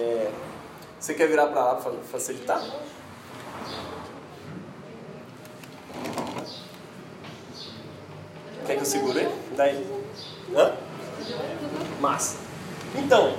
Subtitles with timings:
[0.00, 0.30] É,
[0.98, 2.62] você quer virar para lá para facilitar?
[8.66, 9.28] Quer que eu segure?
[9.56, 9.86] Daí.
[10.56, 10.72] Hã?
[12.00, 12.38] Massa.
[12.94, 13.34] Então,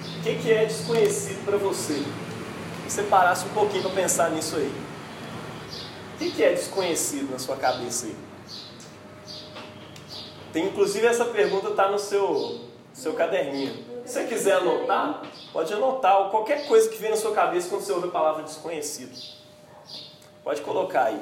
[0.00, 1.94] o que, que é desconhecido para você?
[2.88, 4.72] Se você parasse um pouquinho para pensar nisso aí.
[6.14, 8.16] O que, que é desconhecido na sua cabeça aí?
[10.52, 12.60] Tem inclusive essa pergunta está no seu,
[12.92, 13.93] seu caderninho.
[14.04, 15.22] Se você quiser anotar,
[15.52, 19.16] pode anotar qualquer coisa que vem na sua cabeça quando você ouve a palavra desconhecido.
[20.42, 21.20] Pode colocar aí.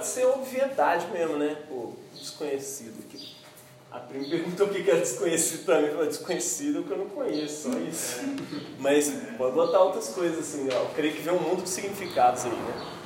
[0.00, 0.24] pode ser
[1.12, 1.56] mesmo, né?
[1.70, 3.04] O desconhecido.
[3.90, 5.88] A prima perguntou o que era desconhecido para mim.
[5.88, 8.20] Eu falei, desconhecido é que eu não conheço, só isso.
[8.78, 10.76] Mas pode botar outras coisas assim, ó.
[10.76, 12.99] Eu creio que vem um mundo de significados aí, né?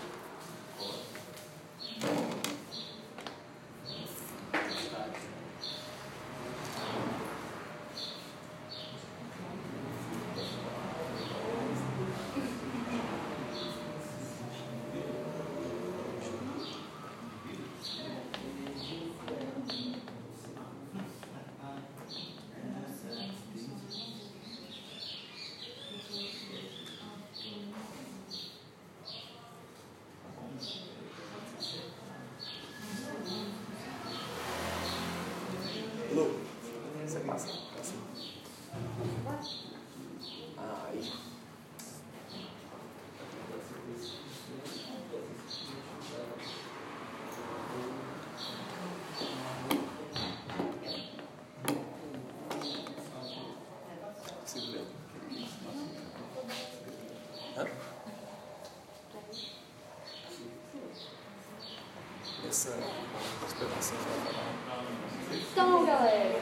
[65.33, 66.41] Então, galera,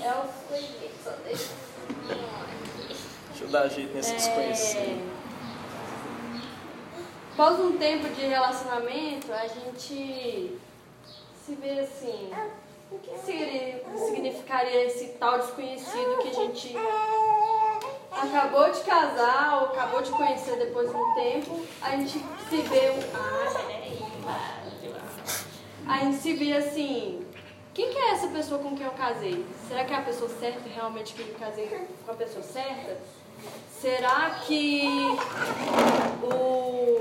[0.00, 0.26] é o
[1.04, 1.50] só deixa.
[3.28, 4.14] Deixa eu dar jeito nesse é...
[4.14, 5.12] desconhecido.
[7.34, 10.58] Após um tempo de relacionamento, a gente
[11.44, 12.32] se vê assim.
[12.90, 13.18] O que
[13.98, 16.74] significaria esse tal desconhecido que a gente
[18.10, 21.66] acabou de casar ou acabou de conhecer depois de um tempo?
[21.82, 22.92] A gente se vê.
[23.12, 23.55] Ah, peraí,
[25.96, 27.22] a gente se vê assim,
[27.72, 29.46] quem que é essa pessoa com quem eu casei?
[29.66, 31.70] Será que é a pessoa certa realmente que eu casei
[32.04, 32.98] com a pessoa certa?
[33.80, 34.84] Será que
[36.22, 36.98] o,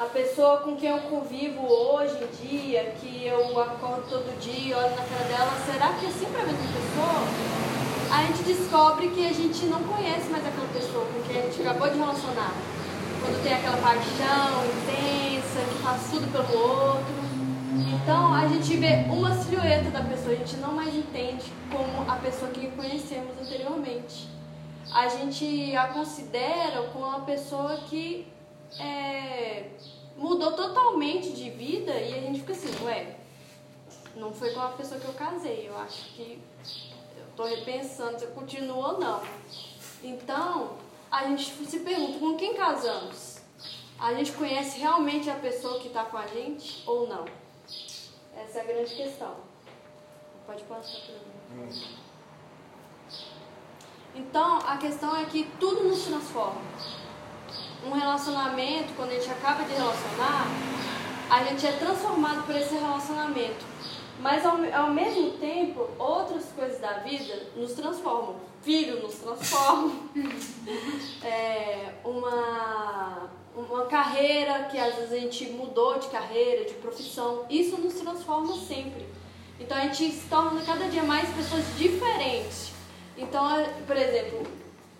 [0.00, 4.90] a pessoa com quem eu convivo hoje em dia, que eu acordo todo dia, olho
[4.90, 8.18] na cara dela, será que é sempre a mesma pessoa?
[8.18, 11.60] A gente descobre que a gente não conhece mais aquela pessoa com quem a gente
[11.60, 12.52] acabou de relacionar.
[13.20, 17.27] Quando tem aquela paixão intensa, que faz tudo pelo outro.
[17.70, 22.16] Então a gente vê uma silhueta da pessoa, a gente não mais entende como a
[22.16, 24.26] pessoa que conhecemos anteriormente.
[24.90, 28.26] A gente a considera como uma pessoa que
[28.80, 29.68] é,
[30.16, 33.16] mudou totalmente de vida e a gente fica assim, ué,
[34.16, 36.40] não foi com a pessoa que eu casei, eu acho que
[37.18, 39.20] eu estou repensando se eu continuo ou não.
[40.02, 40.78] Então,
[41.10, 43.42] a gente se pergunta, com quem casamos?
[43.98, 47.26] A gente conhece realmente a pessoa que está com a gente ou não?
[48.48, 49.34] Essa é a grande questão.
[50.46, 51.70] Pode passar para mim.
[54.14, 56.62] Então, a questão é que tudo nos transforma.
[57.84, 60.46] Um relacionamento, quando a gente acaba de relacionar,
[61.28, 63.66] a gente é transformado por esse relacionamento.
[64.18, 68.36] Mas ao, ao mesmo tempo, outras coisas da vida nos transformam.
[68.62, 69.92] Filho nos transforma.
[71.22, 73.28] é, uma
[73.68, 78.56] uma carreira que às vezes a gente mudou de carreira, de profissão, isso nos transforma
[78.56, 79.06] sempre.
[79.58, 82.72] Então a gente se torna cada dia mais pessoas diferentes.
[83.16, 83.44] Então,
[83.86, 84.46] por exemplo,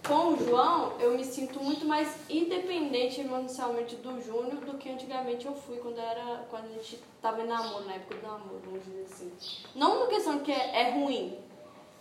[0.07, 5.47] com o João, eu me sinto muito mais independente emocionalmente do Júnior do que antigamente
[5.47, 8.85] eu fui quando era quando a gente estava em namoro, na época do namoro, vamos
[8.85, 9.31] dizer assim.
[9.75, 11.37] Não na questão que é, é ruim,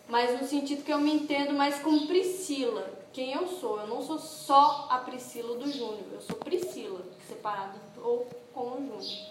[0.07, 3.79] mas no sentido que eu me entendo mais como Priscila, quem eu sou.
[3.79, 7.73] Eu não sou só a Priscila do Júnior, eu sou Priscila, separada
[8.03, 9.27] ou com o Júnior.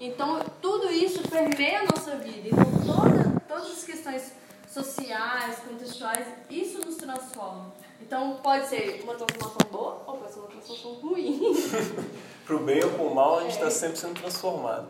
[0.00, 2.48] Então, tudo isso permeia a nossa vida.
[2.48, 4.32] Então, toda, todas as questões
[4.66, 7.70] sociais, contextuais, isso nos transforma.
[8.00, 11.54] Então pode ser uma transformação boa ou pode ser uma transformação ruim.
[12.46, 13.70] pro bem ou pro mal, a gente está é.
[13.70, 14.88] sempre sendo transformado.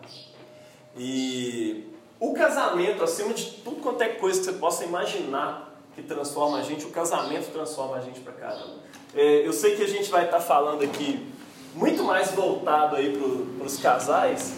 [0.97, 5.69] E o casamento, acima de tudo quanto é coisa que você possa imaginar
[5.99, 8.77] que transforma a gente, o casamento transforma a gente pra caramba.
[9.13, 11.27] É, eu sei que a gente vai estar tá falando aqui
[11.75, 14.55] muito mais voltado aí para os casais,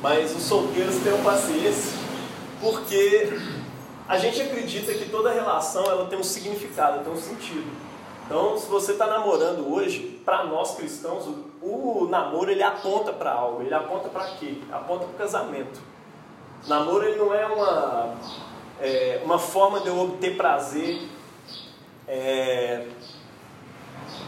[0.00, 1.92] mas os solteiros tenham paciência,
[2.58, 3.38] porque
[4.08, 7.70] a gente acredita que toda relação ela tem um significado, tem um sentido.
[8.24, 13.32] Então, se você está namorando hoje, para nós cristãos, o, o, namoro ele aponta para
[13.32, 13.62] algo.
[13.62, 14.58] Ele aponta para quê?
[14.70, 15.80] Aponta para o casamento.
[16.66, 18.14] Namoro ele não é uma,
[18.80, 21.08] é, uma forma de eu obter prazer
[22.06, 22.86] é,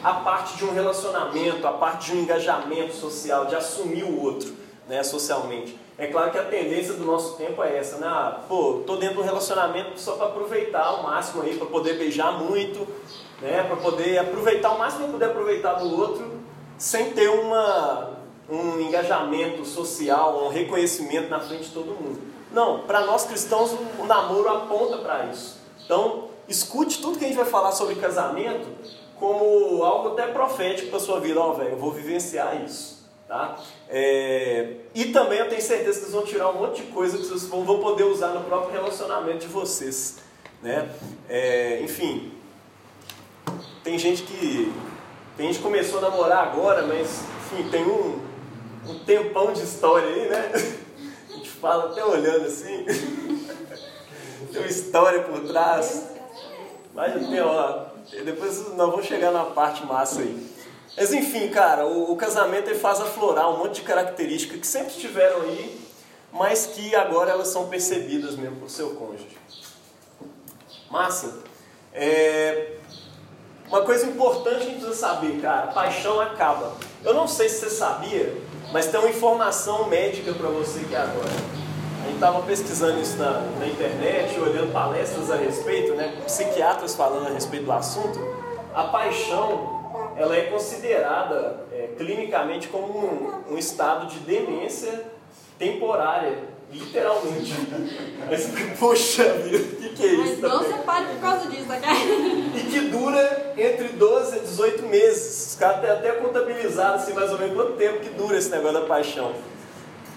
[0.03, 4.55] a parte de um relacionamento, a parte de um engajamento social, de assumir o outro
[4.89, 5.79] né, socialmente.
[5.97, 8.07] É claro que a tendência do nosso tempo é essa, né?
[8.07, 11.99] Ah, pô, tô dentro de um relacionamento só para aproveitar ao máximo aí, para poder
[11.99, 12.89] beijar muito,
[13.41, 13.63] né?
[13.65, 16.41] Para poder aproveitar o máximo que puder aproveitar do outro,
[16.79, 18.17] sem ter uma,
[18.49, 22.30] um engajamento social, um reconhecimento na frente de todo mundo.
[22.53, 25.59] Não, para nós cristãos o namoro aponta para isso.
[25.85, 28.67] Então, escute tudo que a gente vai falar sobre casamento
[29.17, 31.39] como algo até profético para sua vida.
[31.39, 33.01] Ó, oh, velho, eu vou vivenciar isso.
[33.29, 33.57] Tá?
[33.89, 37.25] É, e também eu tenho certeza que vocês vão tirar um monte de coisa que
[37.25, 40.19] vocês vão, poder usar no próprio relacionamento de vocês.
[40.61, 40.91] Né?
[41.29, 42.33] É, enfim,
[43.85, 44.73] tem gente que.
[45.37, 48.19] Tem gente que começou a namorar agora, mas enfim, tem um,
[48.87, 50.53] um tempão de história aí, né?
[51.61, 52.85] Fala até olhando assim.
[54.51, 56.09] tem uma história por trás.
[56.95, 57.85] Mas tem, ó.
[58.25, 60.51] Depois nós vamos chegar na parte massa aí.
[60.97, 64.89] Mas enfim, cara, o, o casamento ele faz aflorar um monte de características que sempre
[64.89, 65.81] estiveram aí,
[66.33, 69.39] mas que agora elas são percebidas mesmo por seu cônjuge.
[70.91, 71.39] Massa.
[71.93, 72.80] É...
[73.71, 76.73] Uma coisa importante a gente precisa saber, cara, paixão acaba.
[77.05, 78.37] Eu não sei se você sabia,
[78.73, 81.31] mas tem uma informação médica para você que agora.
[82.03, 87.29] A gente estava pesquisando isso na, na internet, olhando palestras a respeito, né, psiquiatras falando
[87.29, 88.19] a respeito do assunto.
[88.75, 89.81] A paixão
[90.17, 95.05] ela é considerada é, clinicamente como um, um, estado de demência
[95.57, 96.39] temporária,
[96.73, 97.55] literalmente.
[98.29, 100.39] Mas, poxa vida, o que, que, é isso?
[100.41, 101.77] Mas não se pare por causa disso, tá
[102.55, 105.49] E que dura entre 12 e 18 meses.
[105.49, 108.81] Os caras têm até contabilizado assim, mais ou menos quanto tempo que dura esse negócio
[108.81, 109.33] da paixão.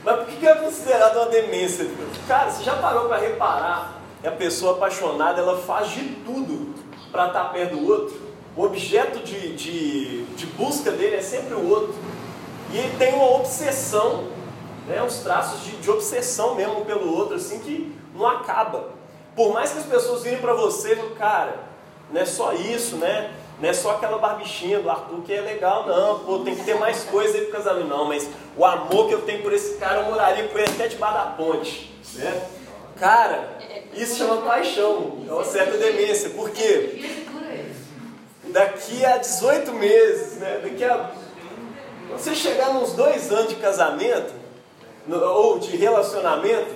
[0.04, 1.88] Mas por que, que é considerado uma demência?
[2.28, 6.74] Cara, você já parou para reparar que a pessoa apaixonada ela faz de tudo
[7.12, 8.34] para estar perto do outro?
[8.56, 11.96] O objeto de, de, de busca dele é sempre o outro.
[12.72, 14.26] E ele tem uma obsessão,
[14.88, 18.90] né, uns traços de, de obsessão mesmo pelo outro, assim, que não acaba.
[19.36, 21.60] Por mais que as pessoas virem para você e cara,
[22.12, 23.34] não é só isso, né?
[23.60, 26.20] Não é só aquela barbichinha do Arthur que é legal, não.
[26.20, 27.88] Pô, tem que ter mais coisa aí pro casamento.
[27.88, 28.28] Não, mas
[28.58, 31.26] o amor que eu tenho por esse cara, eu moraria com ele até debaixo da
[31.32, 31.96] ponte.
[32.16, 32.48] Né?
[33.00, 33.58] Cara,
[33.94, 35.20] isso chama paixão.
[35.28, 36.32] É uma certa demência.
[36.32, 37.22] Por quê?
[38.54, 40.62] daqui a 18 meses, né?
[40.64, 41.12] daqui a.
[42.12, 44.32] Você chegar nos dois anos de casamento,
[45.10, 46.74] ou de relacionamento,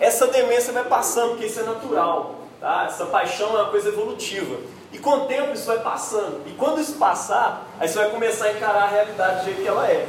[0.00, 2.36] essa demência vai passando, porque isso é natural.
[2.60, 2.84] Tá?
[2.86, 4.58] Essa paixão é uma coisa evolutiva.
[4.92, 6.42] E com o tempo isso vai passando.
[6.46, 9.68] E quando isso passar, aí você vai começar a encarar a realidade do jeito que
[9.68, 10.08] ela é.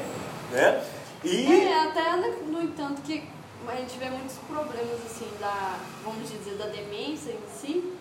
[0.52, 0.84] Né?
[1.24, 1.68] E...
[1.68, 2.16] É, até
[2.48, 3.24] no entanto que
[3.68, 7.94] a gente vê muitos problemas assim da, vamos dizer, da demência em si,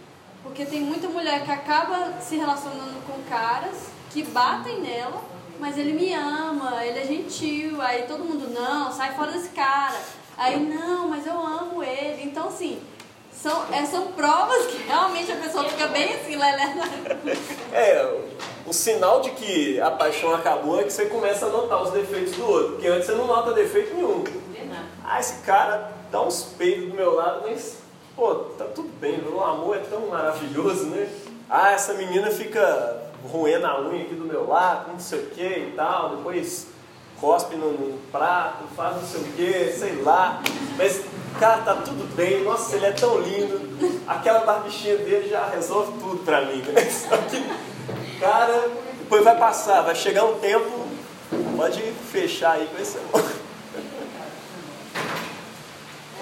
[0.43, 3.77] porque tem muita mulher que acaba se relacionando com caras
[4.11, 5.23] que batem nela,
[5.61, 9.97] mas ele me ama, ele é gentil, aí todo mundo, não, sai fora desse cara.
[10.37, 12.23] Aí, não, mas eu amo ele.
[12.23, 12.81] Então, assim,
[13.31, 16.75] são, é, são provas que realmente a pessoa fica bem assim, lelé.
[17.73, 18.21] É,
[18.67, 22.35] o sinal de que a paixão acabou é que você começa a notar os defeitos
[22.35, 22.73] do outro.
[22.73, 24.25] Porque antes você não nota defeito nenhum.
[25.05, 27.79] Ah, esse cara dá uns peidos do meu lado, mas
[28.15, 31.09] pô, tá tudo bem, o amor é tão maravilhoso, né?
[31.49, 35.43] Ah, essa menina fica roendo a unha aqui do meu lado, não sei o que
[35.43, 36.69] e tal, depois
[37.21, 40.43] cospe no, no, prato, faz não sei o que, sei lá.
[40.79, 41.03] Mas,
[41.39, 43.61] cara, tá tudo bem, nossa, ele é tão lindo.
[44.07, 46.85] Aquela barbichinha dele já resolve tudo pra mim, né?
[46.91, 47.45] Só que
[48.21, 50.87] Cara, depois vai passar, vai chegar um tempo,
[51.57, 51.81] pode
[52.13, 53.25] fechar aí com esse amor.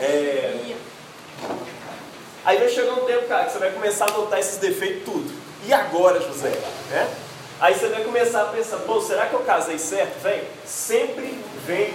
[0.00, 0.76] É...
[2.44, 5.28] Aí vai chegar um tempo, cara, que você vai começar a notar esses defeitos tudo.
[5.66, 6.50] E agora, José?
[6.90, 7.14] Né?
[7.60, 10.20] Aí você vai começar a pensar, pô, será que eu casei certo?
[10.22, 11.92] Vem, sempre vem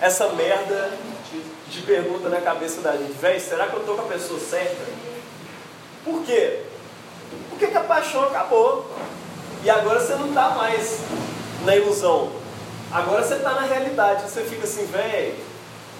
[0.00, 0.92] essa merda
[1.68, 3.12] de pergunta na cabeça da gente.
[3.12, 4.84] Vem, será que eu estou com a pessoa certa?
[6.04, 6.60] Por quê?
[7.48, 8.86] Porque que a paixão acabou.
[9.64, 10.98] E agora você não está mais
[11.64, 12.30] na ilusão.
[12.90, 14.30] Agora você está na realidade.
[14.30, 15.36] Você fica assim, velho,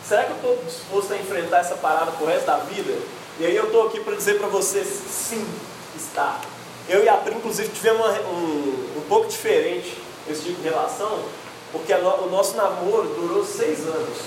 [0.06, 2.92] será que eu estou disposto a enfrentar essa parada pro resto da vida?
[3.38, 5.46] E aí eu estou aqui para dizer para você, sim,
[5.96, 6.38] está.
[6.88, 9.96] Eu e a Pri, inclusive, tivemos um, um pouco diferente
[10.28, 11.20] esse tipo de relação,
[11.70, 14.18] porque o nosso namoro durou seis anos.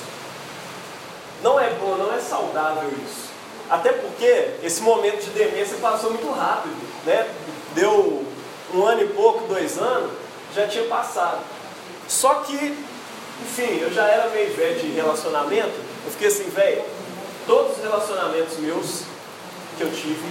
[1.43, 3.29] Não é bom, não é saudável isso.
[3.69, 7.29] Até porque esse momento de demência passou muito rápido, né?
[7.73, 8.23] Deu
[8.73, 10.11] um ano e pouco, dois anos,
[10.55, 11.41] já tinha passado.
[12.07, 12.55] Só que,
[13.41, 15.73] enfim, eu já era meio velho de relacionamento,
[16.05, 16.83] eu fiquei assim, velho,
[17.45, 19.03] todos os relacionamentos meus
[19.75, 20.25] que eu tive,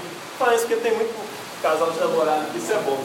[0.54, 1.14] isso porque tem muito
[1.62, 2.98] casal de namorado, isso é bom.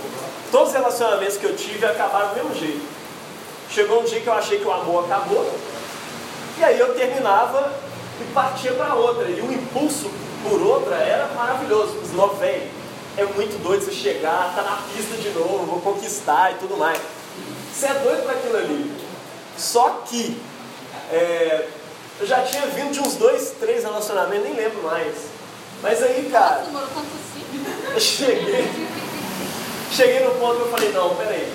[0.52, 2.82] Todos os relacionamentos que eu tive acabaram do mesmo jeito.
[3.70, 5.48] Chegou um dia que eu achei que o amor acabou,
[6.58, 7.72] e aí eu terminava
[8.20, 9.30] e partia para outra.
[9.30, 10.12] E o impulso
[10.44, 12.00] por outra era maravilhoso.
[12.00, 16.56] Os novos, é muito doido você chegar, tá na pista de novo, vou conquistar e
[16.56, 17.00] tudo mais.
[17.74, 18.92] Você é doido para aquilo ali.
[19.58, 20.42] Só que
[21.12, 21.68] é,
[22.20, 25.16] eu já tinha vindo de uns dois, três relacionamentos, nem lembro mais.
[25.82, 26.62] Mas aí, cara.
[26.62, 27.94] Assim?
[27.94, 28.90] Eu cheguei.
[29.92, 31.52] Cheguei no ponto que eu falei, não, peraí.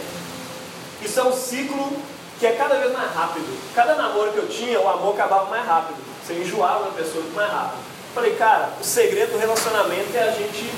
[1.02, 1.97] Isso é um ciclo
[2.38, 3.47] que é cada vez mais rápido.
[3.75, 5.99] Cada namoro que eu tinha, o amor acabava mais rápido.
[6.25, 7.78] Você enjoava uma pessoa muito mais rápido.
[8.14, 10.71] Falei, cara, o segredo do relacionamento é a gente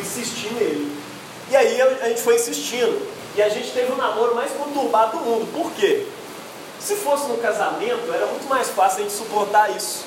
[0.00, 0.96] insistir nele.
[1.50, 3.06] E aí a gente foi insistindo.
[3.36, 5.52] E a gente teve o um namoro mais conturbado do mundo.
[5.52, 6.06] Por quê?
[6.80, 10.04] Se fosse no casamento, era muito mais fácil a gente suportar isso.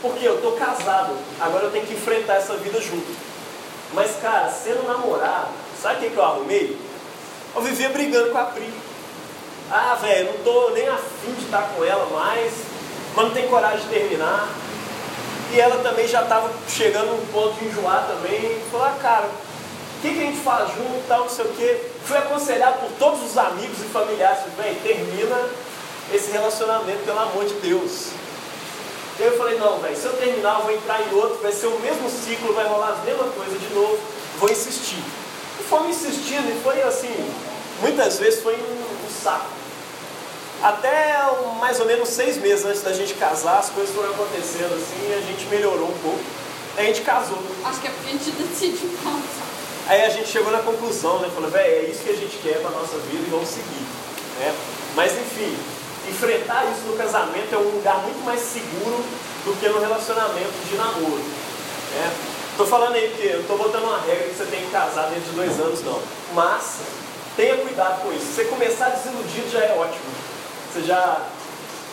[0.00, 3.16] Porque eu estou casado, agora eu tenho que enfrentar essa vida junto.
[3.92, 5.48] Mas, cara, sendo namorado,
[5.80, 6.78] sabe o que, eu arrumei?
[7.54, 8.72] Eu vivia brigando com a Pri.
[9.70, 12.52] Ah, velho, não tô nem afim de estar com ela mais,
[13.14, 14.48] mas não tem coragem de terminar.
[15.52, 18.60] E ela também já estava chegando num ponto de enjoar também.
[18.70, 21.80] Falou, ah, cara, o que, que, a gente faz junto tal, não sei o quê.
[22.04, 25.48] Fui aconselhado por todos os amigos e familiares, bem, termina
[26.12, 28.10] esse relacionamento, pelo amor de Deus.
[29.18, 31.78] Eu falei, não, velho, se eu terminar, eu vou entrar em outro, vai ser o
[31.80, 33.98] mesmo ciclo, vai rolar a mesma coisa de novo,
[34.38, 35.02] vou insistir.
[35.58, 37.12] E fomos insistindo, e foi assim,
[37.80, 39.58] muitas vezes foi um, um saco.
[40.62, 41.16] Até
[41.60, 45.14] mais ou menos seis meses antes da gente casar, as coisas foram acontecendo assim, e
[45.14, 46.20] a gente melhorou um pouco.
[46.76, 47.38] Aí a gente casou.
[47.64, 49.48] Acho que é porque a gente decidiu casar.
[49.88, 51.28] Aí a gente chegou na conclusão, né?
[51.34, 53.86] Falou, velho, é isso que a gente quer para nossa vida e vamos seguir.
[54.38, 54.54] Né?
[54.94, 55.56] Mas enfim,
[56.08, 59.04] enfrentar isso no casamento é um lugar muito mais seguro
[59.44, 61.22] do que no relacionamento de namoro.
[61.94, 62.12] Né?
[62.56, 65.30] Tô falando aí que eu tô botando uma regra que você tem que casar dentro
[65.30, 66.02] de dois anos, não.
[66.34, 66.78] Mas
[67.36, 68.26] tenha cuidado com isso.
[68.26, 70.10] Se você começar desiludido já é ótimo.
[70.72, 71.22] Você já.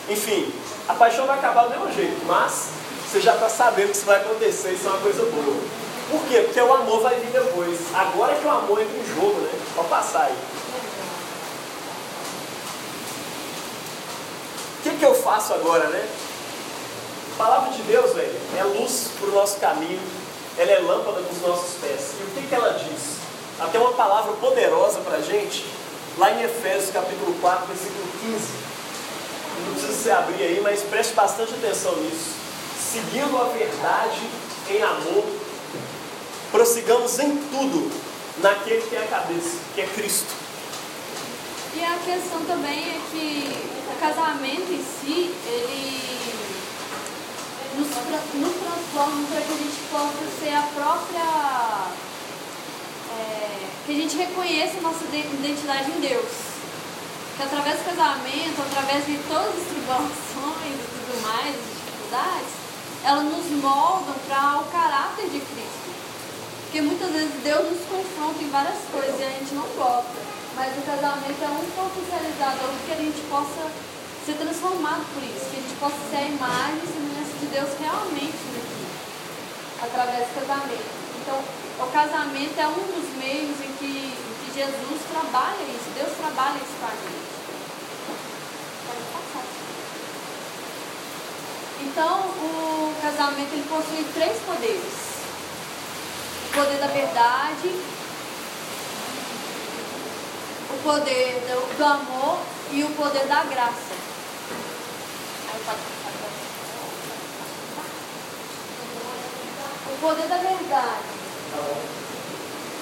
[0.08, 0.52] Enfim,
[0.88, 2.70] a paixão vai acabar do mesmo jeito, mas
[3.06, 5.56] você já está sabendo que isso vai acontecer, isso é uma coisa boa.
[6.10, 6.42] Por quê?
[6.42, 7.78] Porque o amor vai vir depois.
[7.94, 9.50] Agora que o amor entra em jogo, né?
[9.74, 10.36] Pode passar aí.
[14.90, 16.08] Que, que eu faço agora, né?
[17.34, 20.00] A palavra de Deus, velho, é luz para o nosso caminho,
[20.56, 22.12] ela é lâmpada para os nossos pés.
[22.20, 23.16] E o que, que ela diz?
[23.58, 25.66] Até uma palavra poderosa para a gente,
[26.18, 28.36] lá em Efésios capítulo 4, versículo 15.
[29.66, 32.36] Não precisa se abrir aí, mas preste bastante atenção nisso.
[32.78, 34.20] Seguindo a verdade
[34.70, 35.24] em amor,
[36.50, 37.90] prossigamos em tudo
[38.38, 40.45] naquele que é a cabeça, que é Cristo.
[41.76, 43.52] E a questão também é que
[43.92, 46.16] o casamento em si, ele
[47.76, 51.20] nos, nos transforma para que a gente possa ser a própria.
[53.12, 56.32] É, que a gente reconheça a nossa identidade em Deus.
[57.36, 62.52] Que através do casamento, através de todas as tribulações e tudo mais, as dificuldades,
[63.04, 65.92] elas nos moldam para o caráter de Cristo.
[66.62, 70.25] Porque muitas vezes Deus nos confronta em várias coisas e a gente não gosta.
[70.56, 73.70] Mas o casamento é um potencializador que a gente possa
[74.24, 77.68] ser transformado por isso, que a gente possa ser a imagem e semelhança de Deus
[77.78, 78.86] realmente aqui,
[79.84, 80.90] através do casamento.
[81.20, 86.16] Então, o casamento é um dos meios em que, em que Jesus trabalha isso, Deus
[86.16, 87.36] trabalha isso com a gente.
[91.82, 95.20] Então, o casamento ele possui três poderes.
[96.48, 97.68] O poder da verdade,
[100.76, 102.38] o poder do, do amor
[102.70, 103.96] e o poder da graça.
[109.86, 111.16] O poder da verdade.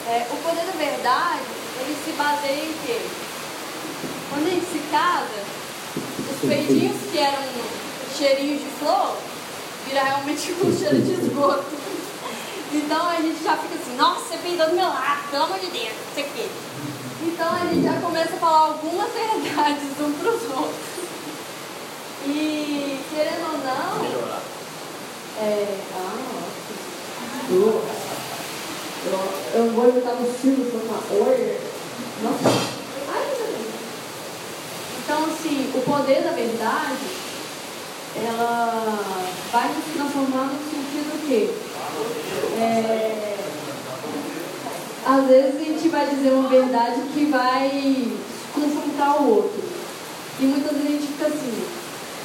[0.07, 1.43] É, o poder da verdade,
[1.81, 3.01] ele se baseia em quê?
[4.31, 5.45] Quando a gente se casa,
[6.33, 7.43] os peidinhos que eram
[8.17, 9.17] cheirinhos de flor,
[9.87, 11.65] vira realmente um cheiro de esgoto.
[12.73, 15.69] Então a gente já fica assim, nossa, você peidou do meu lado, pelo amor de
[15.69, 16.49] Deus, não sei o quê.
[17.27, 20.95] Então a gente já começa a falar algumas verdades um para os outros.
[22.27, 24.35] E querendo ou não.
[25.41, 25.79] É.
[25.97, 26.35] Ah,
[27.51, 27.85] eu,
[29.55, 31.59] eu vou imitar no filme para falar, oi.
[32.23, 32.75] Nossa.
[35.05, 37.07] Então, assim, o poder da verdade,
[38.17, 38.99] ela
[39.53, 41.51] vai nos transformar no sentido que
[42.59, 43.34] é,
[45.07, 48.11] às vezes a gente vai dizer uma verdade que vai
[48.55, 49.63] confrontar o outro.
[50.41, 51.65] E muitas vezes a gente fica assim,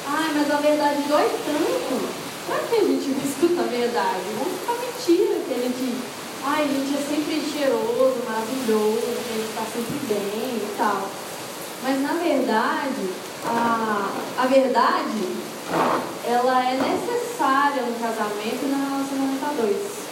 [0.06, 2.08] ai, mas a verdade dói tanto.
[2.46, 4.20] Pra que a gente escuta a verdade?
[4.38, 5.96] Vamos ficar mentira que a gente,
[6.42, 11.08] ai, a gente é sempre cheiroso, maravilhoso, que a gente está sempre bem e tal.
[11.82, 13.10] Mas na verdade,
[13.44, 15.36] a, a verdade,
[16.26, 20.09] ela é necessária no casamento e no relacionamento a dois.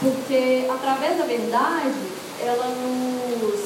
[0.00, 1.94] Porque através da verdade,
[2.40, 3.60] ela nos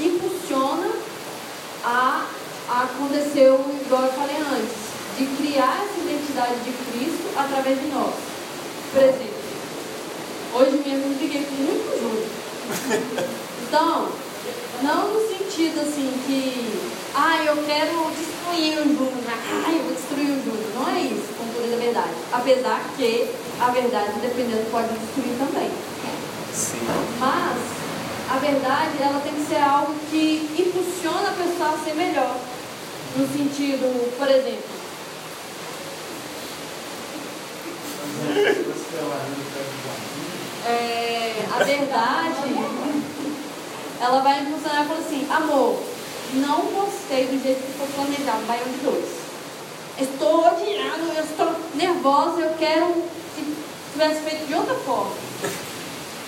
[0.00, 0.90] impulsiona
[1.84, 2.26] a,
[2.68, 7.86] a acontecer o igual eu falei antes, de criar essa identidade de Cristo através de
[7.88, 8.14] nós.
[8.92, 9.42] Por exemplo,
[10.54, 13.32] hoje mesmo eu briguei com muito Júlio.
[13.72, 14.06] Então,
[14.82, 16.78] não no sentido assim que,
[17.14, 20.70] ah, eu quero destruir o Júnior, ah, eu vou destruir o Júnior.
[20.74, 21.31] Não é isso,
[21.82, 22.14] verdade.
[22.32, 25.70] Apesar que a verdade, dependendo, pode destruir também.
[26.54, 26.80] Sim.
[27.18, 27.58] Mas
[28.30, 32.36] a verdade, ela tem que ser algo que impulsiona a pessoa a ser melhor.
[33.16, 34.82] No sentido, por exemplo,
[40.64, 42.56] é, a verdade,
[44.00, 45.82] ela vai impulsionar e falar assim, amor,
[46.34, 49.21] não gostei do jeito que foi planejado, vai de dois.
[50.00, 52.94] Estou odiando, eu estou nervosa, eu quero
[53.36, 53.56] que
[53.92, 55.12] tivesse feito de outra forma.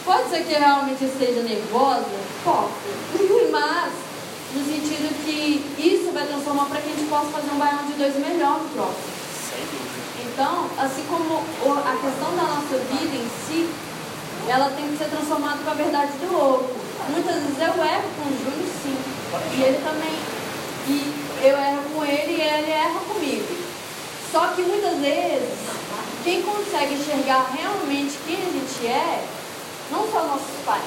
[0.05, 2.05] Pode ser que eu realmente esteja nervosa?
[2.44, 2.72] Pode.
[3.50, 3.92] Mas,
[4.55, 7.94] no sentido que isso vai transformar para que a gente possa fazer um baião de
[7.94, 9.14] dois melhor no próximo.
[10.27, 11.42] Então, assim como
[11.79, 13.70] a questão da nossa vida em si,
[14.48, 16.74] ela tem que ser transformada para a verdade do outro.
[17.09, 18.96] Muitas vezes eu erro com o Júnior, sim.
[19.57, 20.18] E ele também.
[20.88, 23.46] E eu erro com ele e ele erra comigo.
[24.33, 25.59] Só que muitas vezes,
[26.24, 29.24] quem consegue enxergar realmente quem a gente é,
[29.90, 30.83] não são nossos pais,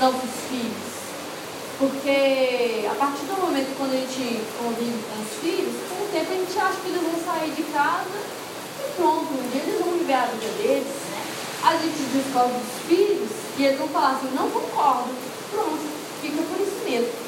[0.00, 0.94] nossos filhos.
[1.78, 6.32] Porque a partir do momento quando a gente convive com os filhos, com o tempo
[6.32, 8.18] a gente acha que eles vão sair de casa
[8.80, 10.86] e pronto, um dia eles vão viver a vida deles.
[11.62, 15.10] A gente descobre os filhos e eles vão falar assim, não concordo.
[15.50, 15.80] Pronto,
[16.22, 17.23] fica por isso mesmo.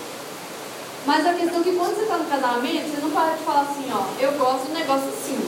[1.07, 3.63] Mas a questão é que quando você está no casamento, você não para de falar
[3.63, 5.39] assim, ó, eu gosto do negócio assim.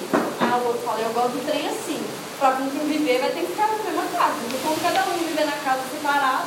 [0.40, 2.00] Aí o outro fala, eu gosto do trem assim.
[2.38, 4.38] Para quem viver vai ter que ficar na mesma casa.
[4.62, 6.46] Quando cada um viver na casa separada,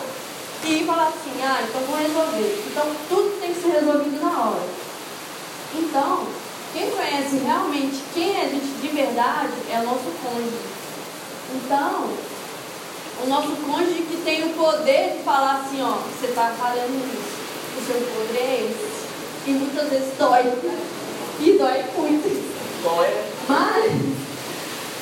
[0.63, 2.63] e falar assim, ah, então vou resolver.
[2.69, 4.63] Então tudo tem que ser resolvido na hora.
[5.73, 6.27] Então,
[6.73, 10.71] quem conhece realmente quem é a gente de verdade é o nosso cônjuge.
[11.55, 12.09] Então,
[13.23, 17.41] o nosso cônjuge que tem o poder de falar assim, ó, você está falhando nisso.
[17.77, 18.90] O seu poder é esse.
[19.45, 20.43] E muitas vezes dói.
[21.39, 22.83] E dói muito.
[22.83, 23.09] Dói.
[23.47, 23.91] Mas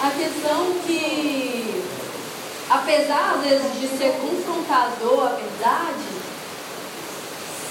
[0.02, 1.84] a questão que
[2.70, 6.06] apesar às vezes de ser confrontador a verdade,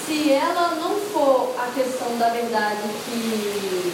[0.05, 3.93] se ela não for a questão da verdade que,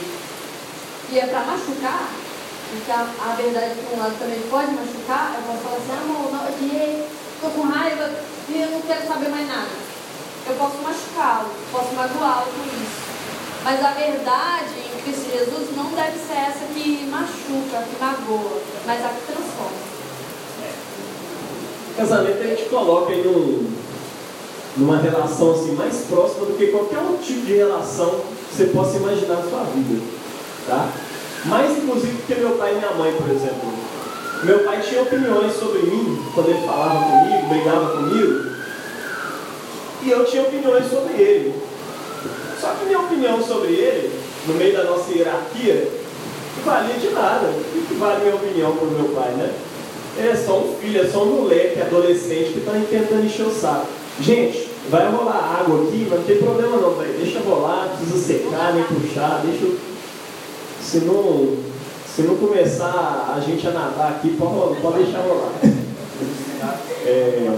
[1.11, 2.09] que é para machucar,
[2.71, 6.33] porque a, a verdade por um lado também pode machucar, eu posso falar assim, amor,
[6.33, 8.11] não, estou com raiva
[8.49, 9.84] e eu não quero saber mais nada.
[10.47, 13.05] Eu posso machucá-lo, posso magoá-lo com isso.
[13.65, 19.05] Mas a verdade em Cristo Jesus não deve ser essa que machuca, que magoa, mas
[19.05, 19.95] a que transforma.
[21.97, 23.73] Casamento a gente coloca em um,
[24.77, 28.97] numa relação assim, mais próxima do que qualquer outro tipo de relação que você possa
[28.99, 30.03] imaginar na sua vida.
[30.67, 30.89] Tá?
[31.47, 33.73] Mais inclusive que meu pai e minha mãe, por exemplo.
[34.43, 38.54] Meu pai tinha opiniões sobre mim quando ele falava comigo, brigava comigo.
[40.05, 41.55] E eu tinha opiniões sobre ele.
[42.61, 44.13] Só que minha opinião sobre ele,
[44.47, 45.89] no meio da nossa hierarquia,
[46.57, 47.47] não valia de nada.
[47.47, 49.53] O que vale minha opinião para o meu pai, né?
[50.17, 53.51] Ele é só um filho, é só um moleque, adolescente que está tentando encher o
[53.51, 53.87] saco.
[54.21, 57.15] Gente, vai rolar água aqui, não tem problema não, velho.
[57.19, 59.75] Deixa rolar, precisa secar, nem puxar, deixa.
[60.83, 61.57] Se não,
[62.15, 65.53] se não começar a gente a nadar aqui, pode, pode deixar rolar.
[67.07, 67.51] É,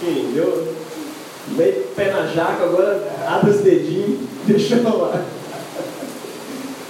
[0.00, 0.74] sim, deu
[1.48, 5.24] meio pé na jaca, agora abre os dedinhos, deixa rolar.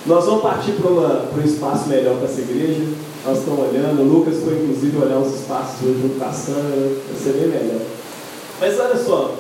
[0.06, 2.82] Nós vamos partir para um espaço melhor para essa igreja.
[3.24, 7.32] Nós estamos olhando, o Lucas foi inclusive olhar os espaços hoje a Sandra, vai ser
[7.32, 7.80] bem melhor.
[8.60, 9.34] Mas olha só,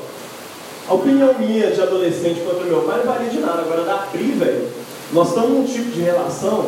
[0.88, 3.60] a opinião minha de adolescente contra meu pai não valia de nada.
[3.60, 4.68] Agora da Pri, velho,
[5.12, 6.66] nós estamos num tipo de relação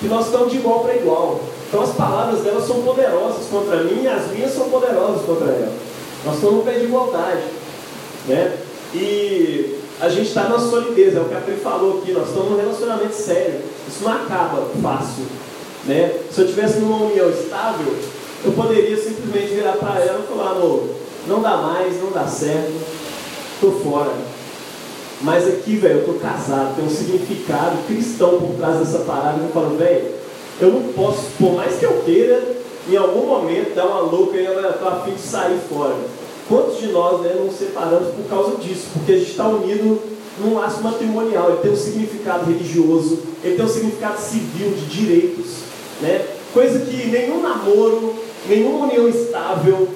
[0.00, 1.40] que nós estamos de igual para igual.
[1.68, 5.72] Então as palavras dela são poderosas contra mim e as minhas são poderosas contra ela.
[6.24, 7.42] Nós estamos no pé de igualdade.
[8.28, 8.56] Né?
[8.94, 12.50] E a gente está na solidez, é o que a Pri falou aqui, nós estamos
[12.50, 13.60] num relacionamento sério.
[13.88, 15.24] Isso não acaba fácil.
[15.84, 16.20] Né?
[16.30, 17.94] Se eu tivesse numa união estável,
[18.44, 20.88] eu poderia simplesmente virar para ela e falar, amor,
[21.26, 22.72] não dá mais, não dá certo,
[23.54, 24.12] estou fora.
[25.20, 29.38] Mas aqui, velho, eu estou casado, tem um significado cristão por trás dessa parada.
[29.40, 30.06] Eu falo, velho,
[30.60, 32.42] eu não posso, por mais que eu queira,
[32.88, 35.96] em algum momento dar uma louca e ela estou a fim de sair fora.
[36.48, 38.88] Quantos de nós né, não separamos por causa disso?
[38.92, 40.00] Porque a gente está unido
[40.40, 45.46] num laço matrimonial, ele tem um significado religioso, ele tem um significado civil de direitos,
[46.00, 46.26] né?
[46.52, 48.14] coisa que nenhum namoro,
[48.48, 49.88] nenhuma união estável,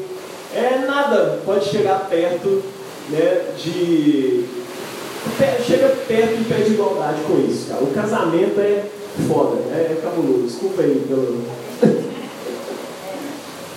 [0.54, 2.62] é nada pode chegar perto
[3.10, 4.44] né, de.
[5.66, 7.82] Chega perto de pé de igualdade com isso, cara.
[7.82, 8.84] O casamento é
[9.28, 10.44] foda, é, é cabuloso.
[10.44, 11.42] Desculpa aí pelo.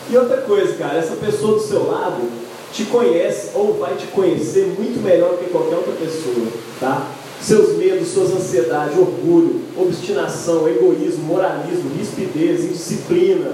[0.09, 2.21] e outra coisa, cara, essa pessoa do seu lado
[2.73, 6.47] te conhece ou vai te conhecer muito melhor que qualquer outra pessoa,
[6.79, 7.07] tá?
[7.41, 13.51] Seus medos, suas ansiedades, orgulho, obstinação, egoísmo, moralismo, rispidez, indisciplina,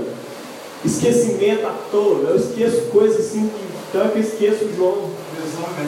[0.83, 2.29] esquecimento à toa.
[2.29, 3.49] Eu esqueço coisas assim,
[3.89, 5.09] então é que eu esqueço o João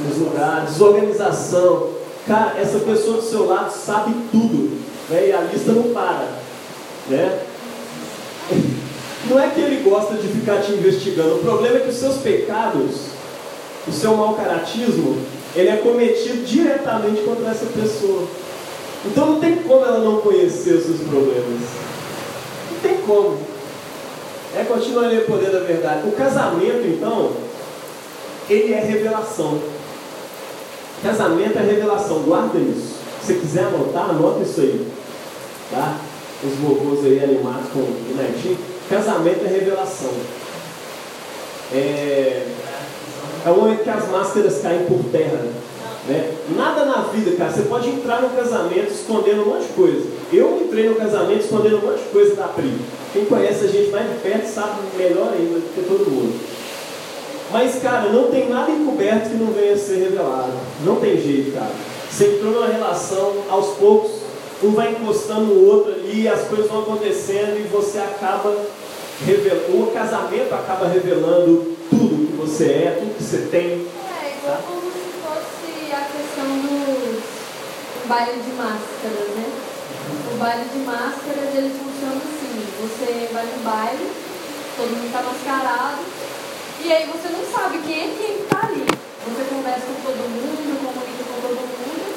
[0.08, 1.92] dos lugares, desorganização.
[2.28, 4.78] Cara, essa pessoa do seu lado sabe tudo,
[5.10, 5.30] né?
[5.30, 6.28] E a lista não para,
[7.10, 7.40] né?
[9.30, 11.36] Não é que ele gosta de ficar te investigando.
[11.36, 13.08] O problema é que os seus pecados,
[13.88, 15.18] o seu mau caratismo,
[15.56, 18.24] ele é cometido diretamente contra essa pessoa.
[19.06, 21.62] Então não tem como ela não conhecer os seus problemas.
[22.72, 23.38] Não tem como.
[24.56, 26.08] É continuar o poder da verdade.
[26.08, 27.32] O casamento, então,
[28.50, 29.60] ele é revelação.
[31.04, 32.20] Casamento é revelação.
[32.20, 32.96] Guarda isso.
[33.22, 34.88] Se você quiser anotar, anota isso aí.
[35.70, 35.98] Tá?
[36.44, 38.77] Os vovôs aí animados com o netinho.
[38.90, 40.14] Casamento é revelação.
[41.74, 42.48] É,
[43.46, 45.46] é o momento que as máscaras caem por terra.
[46.08, 46.34] Né?
[46.56, 47.52] Nada na vida, cara.
[47.52, 50.08] Você pode entrar no casamento escondendo um monte de coisa.
[50.32, 52.74] Eu entrei no casamento escondendo um monte de coisa da Pri.
[53.12, 56.40] Quem conhece a gente mais de perto sabe melhor ainda do que todo mundo.
[57.52, 60.54] Mas, cara, não tem nada encoberto que não venha a ser revelado.
[60.84, 61.72] Não tem jeito, cara.
[62.10, 64.12] Você entrou numa relação, aos poucos,
[64.64, 68.56] um vai encostando o outro ali, as coisas vão acontecendo e você acaba
[69.26, 73.86] revelando, o casamento acaba revelando tudo que você é, tudo que você tem.
[74.22, 79.46] É, igual como se fosse a questão do baile de máscaras, né?
[80.34, 84.12] O baile de máscaras ele funciona assim, você vai no baile,
[84.76, 86.02] todo mundo está mascarado,
[86.84, 88.86] e aí você não sabe quem é quem está ali.
[89.28, 92.16] Você conversa com todo mundo, comunica com todo mundo,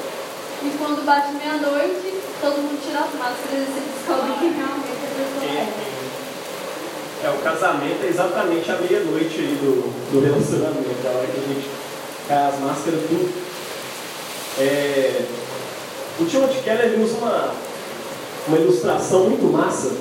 [0.63, 4.97] e quando bate meia-noite, todo mundo tira as máscaras e você descobre quem realmente a
[4.97, 5.91] pessoa é.
[7.23, 11.53] É, o casamento é exatamente a meia-noite aí do, do relacionamento, a hora que a
[11.53, 11.69] gente
[12.27, 13.31] cai as máscaras, tudo.
[14.59, 15.21] É,
[16.19, 17.53] o Timothy Keller usa uma,
[18.47, 19.91] uma ilustração muito massa,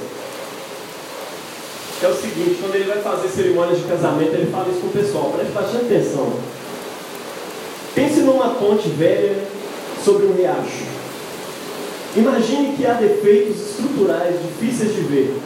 [1.98, 4.86] que é o seguinte, quando ele vai fazer cerimônias de casamento, ele fala isso com
[4.86, 6.32] o pessoal, preste bastante atenção.
[7.94, 9.44] Pense numa ponte velha
[10.02, 10.99] sobre um riacho.
[12.16, 15.36] Imagine que há defeitos estruturais difíceis de ver.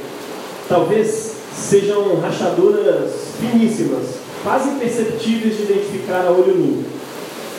[0.66, 4.06] Talvez sejam rachaduras finíssimas,
[4.42, 6.84] quase imperceptíveis de identificar a olho nu,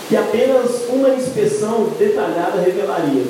[0.09, 3.23] que apenas uma inspeção detalhada revelaria.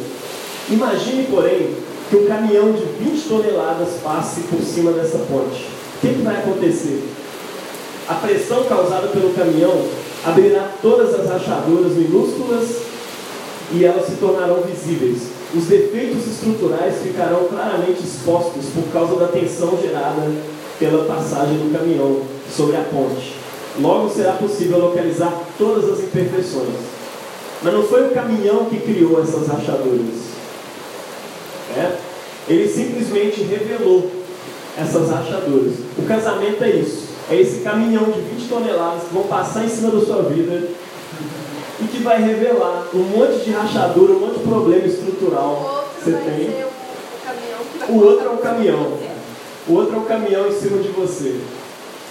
[0.69, 1.75] Imagine, porém,
[2.09, 5.67] que um caminhão de 20 toneladas passe por cima dessa ponte.
[5.97, 7.03] O que, que vai acontecer?
[8.07, 9.73] A pressão causada pelo caminhão
[10.23, 12.77] abrirá todas as rachaduras minúsculas
[13.73, 15.34] e elas se tornarão visíveis.
[15.55, 20.29] Os defeitos estruturais ficarão claramente expostos por causa da tensão gerada
[20.77, 23.35] pela passagem do caminhão sobre a ponte.
[23.79, 26.75] Logo será possível localizar todas as imperfeições.
[27.63, 30.35] Mas não foi o caminhão que criou essas rachaduras.
[31.77, 31.97] É?
[32.49, 34.11] Ele simplesmente revelou
[34.77, 35.73] essas rachaduras.
[35.97, 37.05] O casamento é isso.
[37.31, 40.67] é esse caminhão de 20 toneladas que vão passar em cima da sua vida
[41.81, 46.17] e que vai revelar um monte de rachadura, um monte de problema estrutural que você
[46.17, 46.65] tem.
[47.89, 48.97] o outro é um caminhão.
[49.67, 51.39] O outro é um caminhão em cima de você.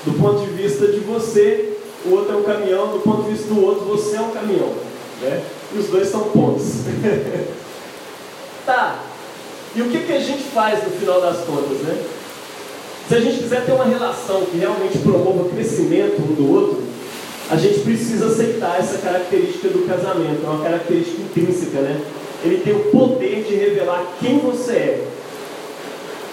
[0.04, 2.88] Do ponto de vista de você, o outro é um caminhão.
[2.88, 4.72] Do ponto de vista do outro, você é um caminhão.
[5.22, 5.42] Né?
[5.72, 6.64] E os dois são pontos.
[8.66, 8.98] tá.
[9.74, 12.04] E o que, que a gente faz no final das contas, né?
[13.08, 16.82] Se a gente quiser ter uma relação que realmente promova o crescimento um do outro,
[17.50, 22.00] a gente precisa aceitar essa característica do casamento, é uma característica intrínseca, né?
[22.42, 25.08] Ele tem o poder de revelar quem você é.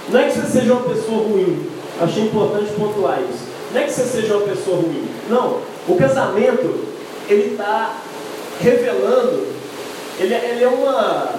[0.10, 1.66] Não é que você seja uma pessoa ruim,
[2.02, 3.44] achei importante pontuar isso.
[3.74, 5.08] Não é que você seja uma pessoa ruim.
[5.30, 6.86] Não, o casamento,
[7.30, 7.96] ele está
[8.60, 9.48] revelando,
[10.20, 11.30] ele, é- ele é uma.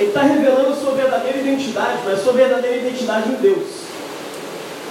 [0.00, 3.66] Ele está revelando a sua verdadeira identidade, mas sua verdadeira identidade em Deus.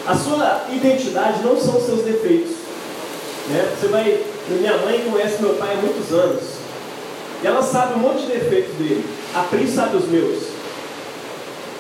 [0.05, 2.60] A sua identidade não são os seus defeitos.
[3.51, 3.75] Né?
[3.79, 4.23] Você vai.
[4.49, 6.43] Minha mãe conhece meu pai há muitos anos.
[7.43, 9.03] E ela sabe um monte de defeitos dele.
[9.35, 10.43] A Pri sabe os meus.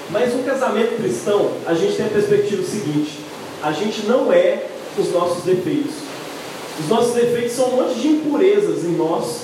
[0.09, 3.19] Mas no casamento cristão, a gente tem a perspectiva seguinte:
[3.63, 4.65] a gente não é
[4.97, 5.93] os nossos defeitos.
[6.79, 9.41] Os nossos defeitos são um monte de impurezas em nós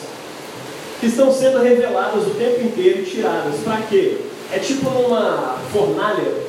[0.99, 3.55] que estão sendo reveladas o tempo inteiro e tiradas.
[3.63, 4.17] Para quê?
[4.51, 6.47] É tipo numa fornalha.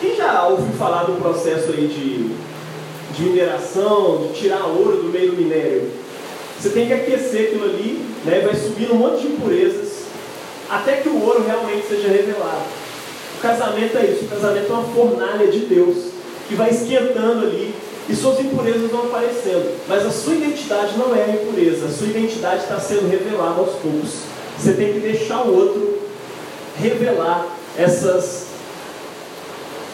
[0.00, 2.34] Quem já ouviu falar do processo aí de,
[3.12, 5.90] de mineração, de tirar ouro do meio do minério?
[6.58, 8.40] Você tem que aquecer aquilo ali, né?
[8.44, 10.04] vai subindo um monte de impurezas,
[10.68, 12.64] até que o ouro realmente seja revelado.
[13.38, 15.96] O casamento é isso, o casamento é uma fornalha de Deus,
[16.48, 17.74] que vai esquentando ali,
[18.10, 19.74] e suas impurezas vão aparecendo.
[19.88, 23.76] Mas a sua identidade não é a impureza, a sua identidade está sendo revelada aos
[23.76, 24.10] poucos.
[24.58, 25.98] Você tem que deixar o outro
[26.78, 27.46] revelar
[27.78, 28.49] essas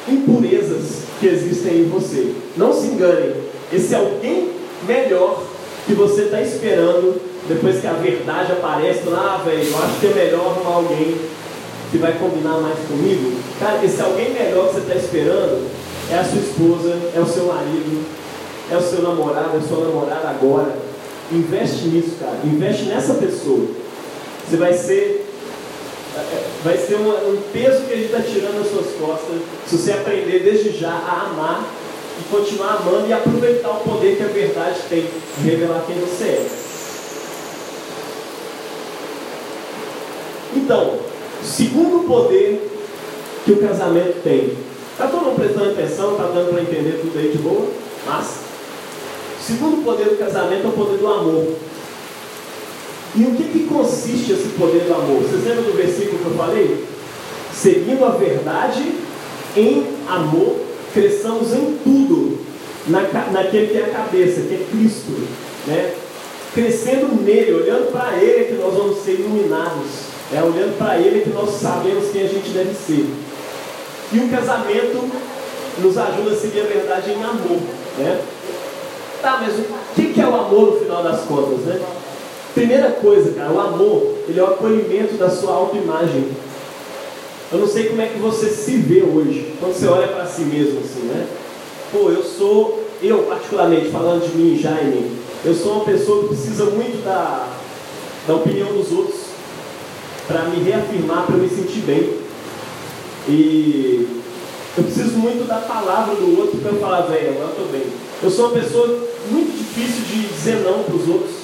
[0.08, 2.32] impurezas que existem em você.
[2.56, 3.34] Não se enganem,
[3.72, 4.50] esse alguém
[4.86, 5.42] melhor
[5.86, 10.14] que você está esperando, depois que a verdade aparece, ah, velho, eu acho que é
[10.14, 11.16] melhor arrumar alguém
[11.90, 13.32] que vai combinar mais comigo.
[13.60, 15.66] Cara, esse alguém melhor que você está esperando
[16.10, 18.04] é a sua esposa, é o seu marido,
[18.70, 20.76] é o seu namorado, é a sua namorada agora.
[21.32, 22.38] Investe nisso, cara.
[22.44, 23.66] Investe nessa pessoa.
[24.48, 25.25] Você vai ser.
[26.64, 29.36] Vai ser uma- um peso que a gente está tirando das suas costas.
[29.66, 31.64] Se você aprender desde já a amar
[32.18, 35.06] e continuar amando e aproveitar o poder que a verdade tem
[35.38, 36.46] de revelar quem você é.
[40.56, 40.98] Então,
[41.44, 42.66] segundo poder
[43.44, 44.56] que o casamento tem.
[44.92, 46.12] Está todo mundo prestando atenção?
[46.12, 47.68] Está dando para entender tudo aí de boa?
[48.06, 48.26] Mas,
[49.46, 51.46] segundo poder do casamento é o poder do amor.
[53.14, 55.22] E o que, que consiste esse poder do amor?
[55.22, 56.84] Vocês lembram do versículo que eu falei?
[57.54, 58.92] Seguindo a verdade
[59.56, 60.56] em amor,
[60.92, 62.38] cresçamos em tudo,
[62.88, 63.00] na,
[63.32, 65.12] naquele que é a cabeça, que é Cristo.
[65.66, 65.94] Né?
[66.52, 70.06] Crescendo nele, olhando para ele que nós vamos ser iluminados.
[70.34, 73.06] É olhando para ele que nós sabemos quem a gente deve ser.
[74.12, 75.08] E o casamento
[75.78, 77.60] nos ajuda a seguir a verdade em amor.
[77.98, 78.20] Né?
[79.22, 79.64] Tá, mas o
[79.94, 81.60] que que é o amor no final das contas?
[81.60, 81.80] Né?
[82.56, 86.26] Primeira coisa, cara, o amor, ele é o acolhimento da sua autoimagem.
[87.52, 90.40] Eu não sei como é que você se vê hoje, quando você olha para si
[90.40, 91.26] mesmo assim, né?
[91.92, 96.64] Pô, eu sou, eu particularmente, falando de mim, Jaime, eu sou uma pessoa que precisa
[96.70, 97.46] muito da,
[98.26, 99.20] da opinião dos outros
[100.26, 102.14] para me reafirmar, para me sentir bem.
[103.28, 104.22] E
[104.78, 107.86] eu preciso muito da palavra do outro para eu falar, velho, agora eu estou bem.
[108.22, 108.86] Eu sou uma pessoa
[109.30, 111.35] muito difícil de dizer não para os outros.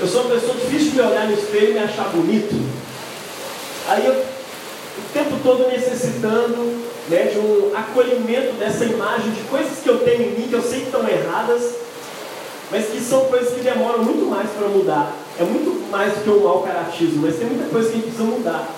[0.00, 2.54] Eu sou uma pessoa difícil de me olhar no espelho e me achar bonito.
[3.88, 9.88] Aí eu, o tempo todo necessitando né, de um acolhimento dessa imagem de coisas que
[9.88, 11.74] eu tenho em mim que eu sei que estão erradas,
[12.70, 15.12] mas que são coisas que demoram muito mais para mudar.
[15.40, 18.10] É muito mais do que um mau caratismo, mas tem muita coisa que a gente
[18.10, 18.68] precisa mudar.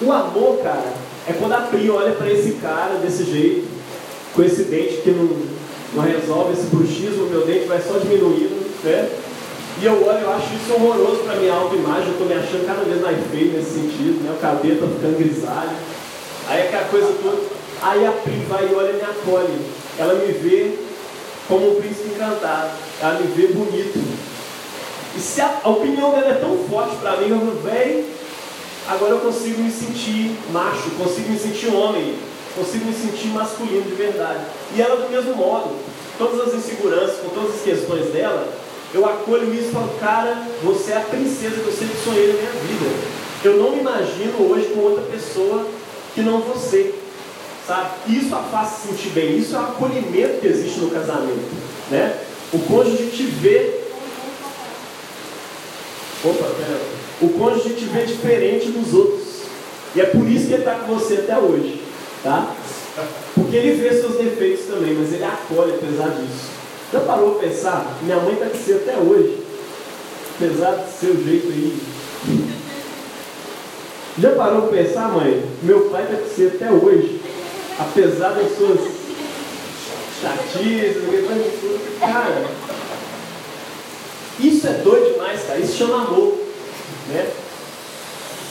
[0.00, 0.94] O amor, cara,
[1.28, 3.68] é quando a Pri olha para esse cara desse jeito,
[4.34, 5.28] com esse dente que não,
[5.94, 9.10] não resolve esse bruxismo, meu dente vai só diminuindo, né?
[9.80, 12.84] E eu olho, eu acho isso horroroso para minha autoimagem, eu estou me achando cada
[12.84, 14.34] vez mais feio nesse sentido, né?
[14.36, 15.76] O cabelo está ficando grisalho.
[16.48, 17.42] Aí aquela coisa toda.
[17.82, 19.58] Aí a Pri vai e olha e me acolhe.
[19.98, 20.78] Ela me vê
[21.48, 22.70] como um príncipe encantado.
[23.00, 23.98] Ela me vê bonito.
[25.16, 28.04] E se a, a opinião dela é tão forte para mim, eu falo, véi,
[28.88, 32.16] agora eu consigo me sentir macho, consigo me sentir homem,
[32.56, 34.40] consigo me sentir masculino de verdade.
[34.74, 35.76] E ela do mesmo modo,
[36.18, 38.48] todas as inseguranças, com todas as questões dela,
[38.94, 42.34] eu acolho isso e falo, cara, você é a princesa que eu sempre sonhei na
[42.34, 42.86] minha vida.
[43.42, 45.66] Eu não me imagino hoje com outra pessoa
[46.14, 46.94] que não você.
[47.66, 47.90] sabe?
[48.08, 51.50] Isso a faz se sentir bem, isso é o acolhimento que existe no casamento,
[51.90, 52.20] né?
[52.52, 53.80] O cônjuge te vê.
[56.22, 56.80] Opa, pera.
[57.20, 59.24] O cônjuge te vê diferente dos outros.
[59.96, 61.82] E é por isso que ele está com você até hoje,
[62.22, 62.54] tá?
[63.34, 66.63] Porque ele vê seus defeitos também, mas ele acolhe apesar disso.
[66.94, 67.98] Já parou para pensar?
[68.02, 69.42] Minha mãe está você até hoje,
[70.36, 71.76] apesar do seu jeito aí.
[74.16, 75.44] Já parou para pensar, mãe?
[75.64, 77.20] Meu pai está você até hoje,
[77.80, 78.78] apesar das suas
[80.22, 81.02] chatices,
[81.98, 82.48] cara.
[84.38, 85.58] Isso é doido demais, cara.
[85.58, 86.38] Isso chama amor,
[87.08, 87.28] né?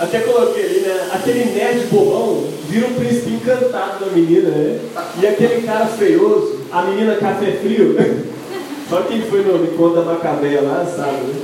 [0.03, 1.09] Até coloquei ali, né?
[1.13, 4.79] Aquele nerd bobão vira um príncipe encantado da menina, né?
[5.21, 7.95] E aquele cara feioso, a menina café frio.
[8.89, 11.41] Só quem foi no encontro da Macabeia lá, sabe, né?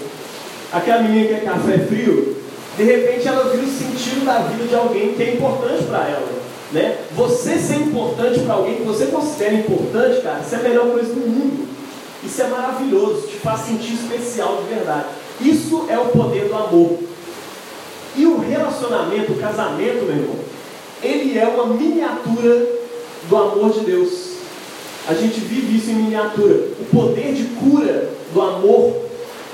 [0.73, 2.35] Aquela menina que é café frio,
[2.75, 6.27] de repente ela vira o sentido da vida de alguém que é importante para ela.
[6.73, 6.97] Né?
[7.15, 11.13] Você ser importante para alguém que você considera importante, cara, isso é a melhor coisa
[11.13, 11.65] do mundo.
[12.23, 15.05] Isso é maravilhoso, te faz sentir especial de verdade.
[15.39, 16.99] Isso é o poder do amor.
[18.19, 20.35] E o relacionamento, o casamento, meu irmão,
[21.01, 22.67] ele é uma miniatura
[23.29, 24.31] do amor de Deus.
[25.07, 26.67] A gente vive isso em miniatura.
[26.81, 28.93] O poder de cura do amor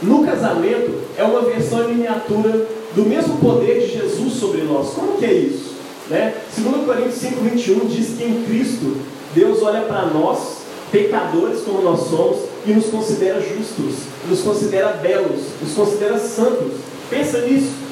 [0.01, 4.95] no casamento é uma versão em miniatura do mesmo poder de Jesus sobre nós.
[4.95, 5.75] Como que é isso?
[6.09, 6.33] Né?
[6.57, 8.97] 2 Coríntios 5, 21 diz que em Cristo
[9.35, 15.41] Deus olha para nós, pecadores como nós somos, e nos considera justos, nos considera belos,
[15.61, 16.73] nos considera santos.
[17.11, 17.85] Pensa nisso.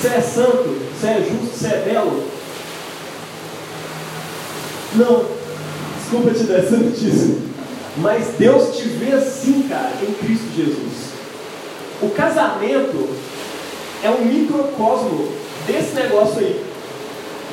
[0.00, 2.24] Você é santo, você é justo, você é belo.
[4.94, 5.26] Não,
[5.98, 7.36] desculpa te dar essa notícia.
[7.98, 11.10] Mas Deus te vê assim, cara, em Cristo Jesus.
[12.00, 13.10] O casamento
[14.02, 15.28] é um microcosmo
[15.66, 16.64] desse negócio aí.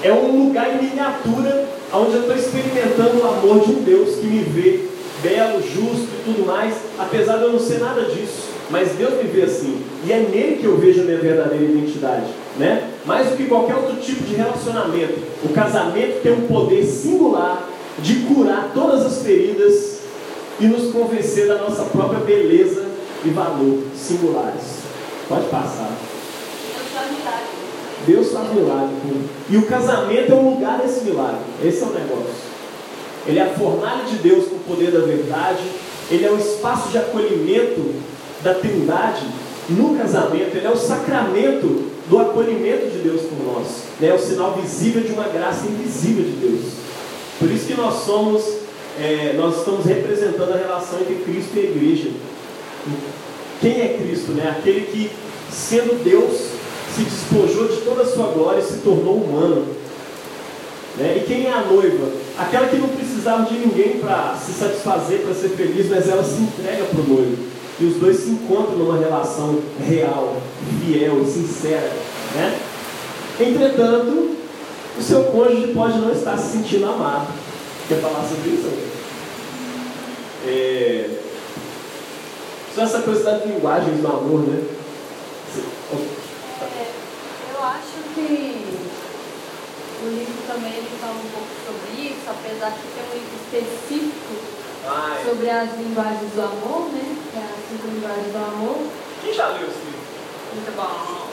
[0.02, 4.26] É um lugar em miniatura onde eu estou experimentando o amor de um Deus que
[4.26, 4.88] me vê
[5.22, 8.57] belo, justo e tudo mais, apesar de eu não ser nada disso.
[8.70, 9.82] Mas Deus me vê assim.
[10.06, 12.28] E é nele que eu vejo a minha verdadeira identidade.
[12.58, 12.92] Né?
[13.06, 18.16] Mais do que qualquer outro tipo de relacionamento, o casamento tem um poder singular de
[18.22, 20.00] curar todas as feridas
[20.60, 22.86] e nos convencer da nossa própria beleza
[23.24, 24.82] e valor singulares.
[25.30, 25.92] Pode passar.
[28.06, 28.96] Deus faz milagre.
[29.50, 31.42] E o casamento é um lugar desse milagre.
[31.64, 32.48] Esse é o negócio.
[33.28, 35.64] Ele é a fornalha de Deus com o poder da verdade.
[36.10, 37.94] Ele é o espaço de acolhimento
[38.48, 39.26] da Trindade
[39.70, 43.68] no casamento, ele é o sacramento do acolhimento de Deus por nós.
[44.00, 44.08] Né?
[44.08, 46.62] É o sinal visível de uma graça invisível de Deus.
[47.38, 48.46] Por isso que nós somos,
[48.98, 52.10] é, nós estamos representando a relação entre Cristo e a igreja.
[53.60, 54.32] Quem é Cristo?
[54.32, 54.56] Né?
[54.58, 55.12] Aquele que,
[55.52, 56.52] sendo Deus,
[56.96, 59.68] se despojou de toda a sua glória e se tornou humano.
[60.96, 61.18] Né?
[61.18, 62.10] E quem é a noiva?
[62.40, 66.42] Aquela que não precisava de ninguém para se satisfazer, para ser feliz, mas ela se
[66.42, 70.42] entrega para o noivo e os dois se encontram numa relação real,
[70.84, 71.94] fiel e sincera.
[72.34, 72.60] Né?
[73.40, 74.36] Entretanto,
[74.98, 77.28] o seu cônjuge pode não estar se sentindo amado.
[77.88, 78.70] Quer falar sobre isso?
[80.46, 81.20] É...
[82.74, 84.64] Só essa coisa das linguagens do amor, né?
[86.62, 86.92] É,
[87.54, 88.66] eu acho que
[90.04, 94.47] o livro também ele fala um pouco sobre isso, apesar de ter um livro específico.
[95.24, 97.16] Sobre as linguagens do amor, né?
[97.32, 98.78] Que é as cinco linguagens do amor.
[99.22, 100.08] Quem já leu esse livro?
[100.56, 101.28] Muito bom.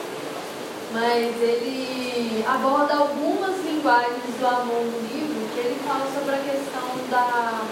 [0.93, 6.87] Mas ele aborda algumas linguagens do amor no livro, que ele fala sobre a questão
[7.11, 7.63] da.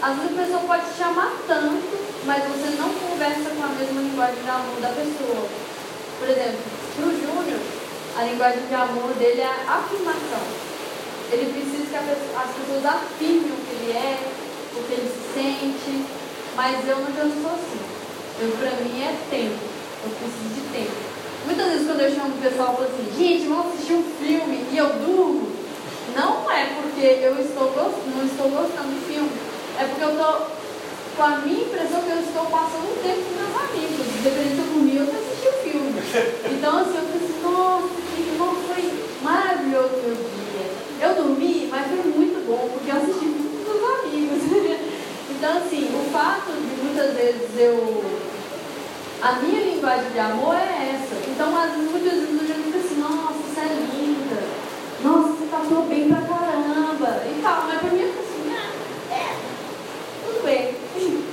[0.00, 4.00] Às vezes a pessoa pode te amar tanto, mas você não conversa com a mesma
[4.00, 5.48] linguagem de amor da pessoa.
[6.18, 6.58] Por exemplo,
[6.96, 7.60] para o Júnior,
[8.16, 10.44] a linguagem de amor dele é a afirmação.
[11.30, 14.18] Ele precisa que as pessoas afirmem o que ele é,
[14.78, 16.04] o que ele se sente,
[16.56, 17.80] mas eu não sou assim.
[18.40, 19.58] Eu, pra mim, é tempo.
[20.04, 20.94] Eu preciso de tempo.
[21.44, 24.66] Muitas vezes, quando eu chamo o pessoal e falo assim, gente, vamos assistir um filme
[24.70, 25.48] e eu durmo,
[26.14, 27.72] não é porque eu estou
[28.14, 29.30] não estou gostando do filme,
[29.78, 30.58] é porque eu estou
[31.16, 34.06] com a minha impressão que eu estou passando um tempo com meus amigos.
[34.20, 36.02] Independente se eu eu assisti o filme.
[36.52, 41.08] Então, assim, eu pensei, nossa, que foi maravilhoso o meu dia.
[41.08, 43.47] Eu dormi, mas foi muito bom, porque eu assisti.
[45.38, 48.04] Então, assim, o fato de muitas vezes eu.
[49.22, 51.14] A minha linguagem de amor é essa.
[51.30, 54.42] Então, às vezes, muitas vezes eu já digo assim: nossa, você é linda.
[55.04, 57.22] Nossa, você tatuou bem pra caramba.
[57.24, 57.66] E tal.
[57.68, 59.36] Mas pra mim, eu assim: ah, é,
[60.26, 60.74] tudo bem.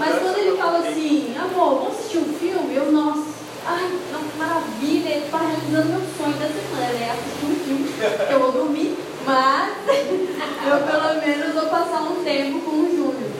[0.00, 2.74] Mas quando ele fala assim: amor, vamos assistir um filme?
[2.74, 3.34] Eu, nossa.
[3.66, 7.94] Ai, que maravilha, ele está realizando meu sonho da semana, é assistir um filme,
[8.30, 8.94] eu vou dormir,
[9.24, 9.72] mas
[12.24, 13.33] tempo com o Júnior.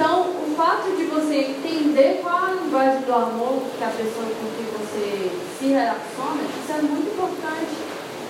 [0.00, 4.48] Então, o fato de você entender qual a linguagem do amor que a pessoa com
[4.56, 7.76] quem você se relaciona, isso é muito importante,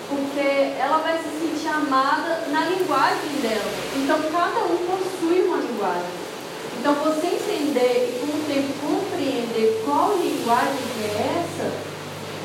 [0.08, 3.70] porque ela vai se sentir amada na linguagem dela.
[3.94, 6.10] Então, cada um possui uma linguagem.
[6.80, 11.70] Então, você entender e com o tempo compreender qual linguagem é essa,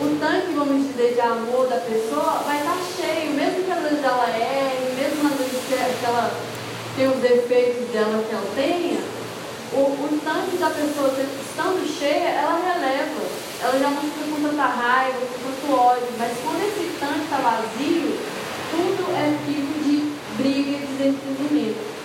[0.06, 4.04] o tanque, vamos dizer, de amor da pessoa vai estar cheio, mesmo que às vezes
[4.04, 6.32] ela erre, mesmo às vezes que ela
[6.96, 9.15] tem os defeitos dela que ela tenha,
[9.76, 13.22] o, o tanque da pessoa estando cheia, ela releva.
[13.62, 17.38] Ela já não fica com tanta raiva, com tanto ódio, mas quando esse tanque está
[17.38, 18.20] vazio,
[18.72, 21.96] tudo é tipo de briga e desentendimento.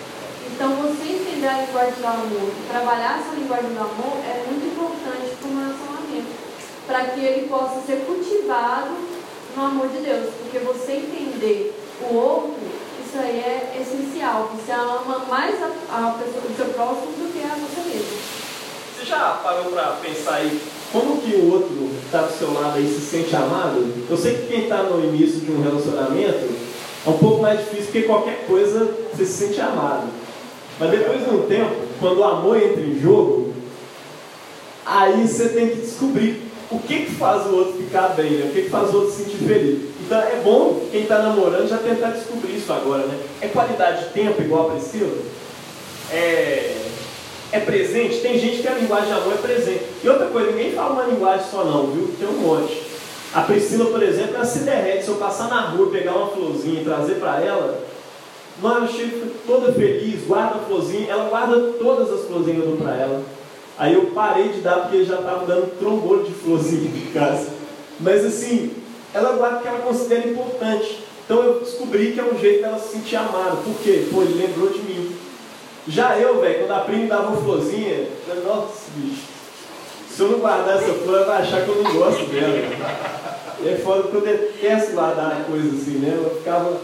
[0.53, 5.37] Então, você entender a linguagem do amor, trabalhar essa linguagem do amor é muito importante
[5.41, 6.51] para o relacionamento
[6.87, 8.91] para que ele possa ser cultivado
[9.57, 10.29] no amor de Deus.
[10.43, 12.61] Porque você entender o outro,
[13.11, 14.53] isso aí é essencial.
[14.55, 18.19] Você ama mais a, a pessoa, o seu próximo do que a você mesmo.
[18.97, 20.61] Você já parou para pensar aí
[20.93, 23.93] como que o outro está do seu lado aí se sente amado?
[24.09, 26.49] Eu sei que quem está no início de um relacionamento
[27.05, 30.09] é um pouco mais difícil porque qualquer coisa você se sente amado.
[30.79, 33.53] Mas depois de um tempo, quando o amor entra em jogo,
[34.87, 38.47] aí você tem que descobrir o que, que faz o outro ficar bem, né?
[38.49, 39.91] o que, que faz o outro se sentir feliz.
[40.11, 43.17] Então é bom quem está namorando já tentar descobrir isso agora, né?
[43.41, 45.17] É qualidade de tempo igual a Priscila?
[46.11, 46.75] É,
[47.53, 48.17] é presente?
[48.17, 49.85] Tem gente que a linguagem de amor é presente.
[50.03, 52.13] E outra coisa, ninguém fala uma linguagem só não, viu?
[52.19, 52.83] Tem um monte.
[53.33, 55.05] A Priscila, por exemplo, ela se derrete.
[55.05, 57.81] Se eu passar na rua, pegar uma florzinha e trazer para ela,
[58.61, 62.77] não, ela chega toda feliz, guarda a florzinha, ela guarda todas as florzinhas que eu
[62.77, 63.23] dou para ela.
[63.79, 67.61] Aí eu parei de dar porque já estava dando trombone de florzinha em casa.
[68.01, 68.80] Mas assim,
[69.15, 71.05] ela guarda porque ela considera importante.
[71.25, 73.57] Então eu descobri que é um jeito dela se sentir amada.
[73.57, 74.07] Por quê?
[74.13, 75.15] Pô, ele lembrou de mim.
[75.87, 79.23] Já eu, velho, quando a prima dava uma florzinha, eu falei, nossa, bicho,
[80.09, 82.59] se eu não guardar essa flor, ela vai achar que eu não gosto dela.
[83.63, 86.19] E é foda porque eu detesto guardar coisa assim, né?
[86.23, 86.81] Eu ficava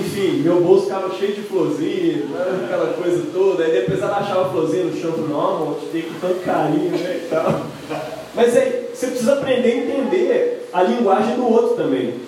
[0.00, 2.24] enfim, meu bolso ficava cheio de florzinha,
[2.64, 3.64] aquela coisa toda.
[3.64, 7.22] Aí depois ela achava florzinha no chão, não, amor, te dei com tanto carinho, né,
[7.24, 7.66] e tal.
[8.34, 12.20] Mas aí, você precisa aprender a entender a linguagem do outro também.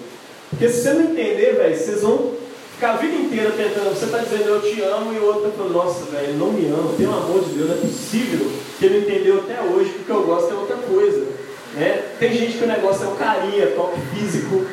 [0.48, 2.32] Porque se você não entender, velho, vocês vão
[2.74, 5.58] ficar a vida inteira tentando, você está dizendo eu te amo e o outro está
[5.58, 8.86] falando, nossa, velho, ele não me ama, pelo amor de Deus, não é possível que
[8.86, 11.26] ele entendeu até hoje que o que eu gosto é outra coisa.
[11.74, 12.04] Né?
[12.18, 14.64] Tem gente que o negócio é o carinho, é toque físico,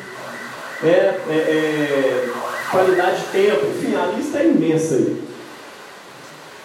[0.82, 2.30] é, é, é
[2.70, 5.29] qualidade de tempo, enfim, a lista é imensa aí.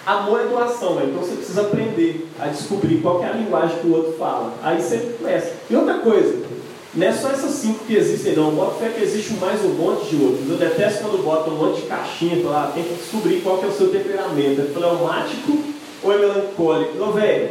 [0.06, 1.08] Amor é doação, né?
[1.08, 4.54] então você precisa aprender a descobrir qual é a linguagem que o outro fala.
[4.62, 5.54] Aí você começa.
[5.68, 6.46] E outra coisa,
[6.94, 8.52] não é só essas cinco que existem, não.
[8.52, 10.48] Bota fé que existe mais um monte de outros.
[10.48, 13.68] Eu detesto quando bota um monte de caixinha lá, tem que descobrir qual que é
[13.68, 14.62] o seu temperamento.
[14.62, 15.58] É fleumático
[16.04, 16.98] ou é melancólico?
[17.00, 17.50] Não, velho,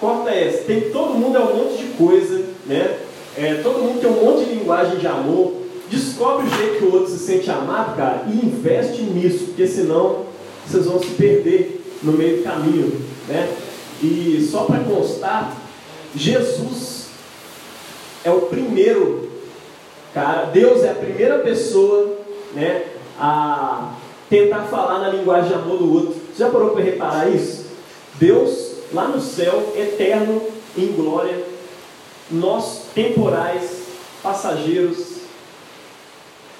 [0.00, 0.64] corta essa.
[0.64, 2.98] Tem, todo mundo é um monte de coisa, né?
[3.36, 5.54] É, todo mundo tem um monte de linguagem de amor.
[5.88, 10.24] Descobre o jeito que o outro se sente amado, cara, e investe nisso, porque senão
[10.66, 13.56] vocês vão se perder no meio do caminho, né?
[14.02, 15.56] E só para constar,
[16.14, 17.06] Jesus
[18.24, 19.30] é o primeiro,
[20.12, 22.18] cara, Deus é a primeira pessoa,
[22.54, 22.86] né,
[23.18, 23.94] a
[24.28, 26.14] tentar falar na linguagem de amor do outro.
[26.14, 27.66] Você já parou para reparar isso?
[28.14, 30.42] Deus, lá no céu, eterno,
[30.76, 31.44] em glória,
[32.30, 33.82] nós temporais,
[34.22, 34.98] passageiros,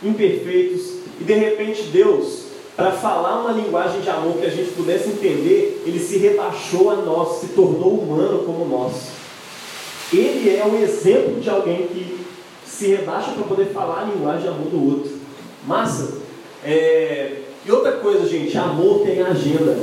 [0.02, 2.41] imperfeitos, e de repente Deus,
[2.76, 6.96] para falar uma linguagem de amor que a gente pudesse entender, ele se rebaixou a
[6.96, 9.12] nós, se tornou humano como nós.
[10.12, 12.26] Ele é o exemplo de alguém que
[12.64, 15.12] se rebaixa para poder falar a linguagem de amor do outro.
[15.66, 16.18] Massa?
[16.64, 17.42] É...
[17.64, 19.78] E outra coisa, gente, amor tem agenda.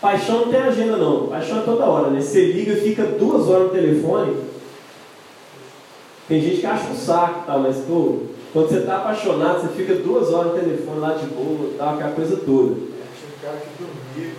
[0.00, 1.26] Paixão não tem agenda, não.
[1.26, 2.20] Paixão é toda hora, né?
[2.20, 4.36] Você liga e fica duas horas no telefone.
[6.28, 7.58] Tem gente que acha um saco, tá?
[7.58, 8.20] mas pô,
[8.52, 12.12] quando você está apaixonado, você fica duas horas no telefone lá de boa, tal, aquela
[12.12, 12.70] coisa toda.
[12.70, 12.88] Um
[13.42, 14.38] cara com o telefone.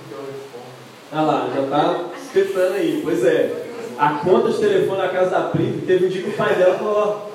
[1.12, 3.01] Ah lá, já está espetando aí.
[3.03, 3.66] Pois é.
[3.97, 6.78] A conta de telefone na casa da Pri, teve um dia que o pai dela
[6.78, 7.30] falou, ó,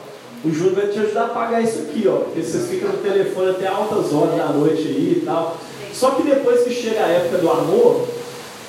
[0.46, 2.16] o Júnior vai te ajudar a pagar isso aqui, ó.
[2.16, 5.56] Porque vocês ficam no telefone até altas horas da noite aí e tal.
[5.92, 8.08] Só que depois que chega a época do amor,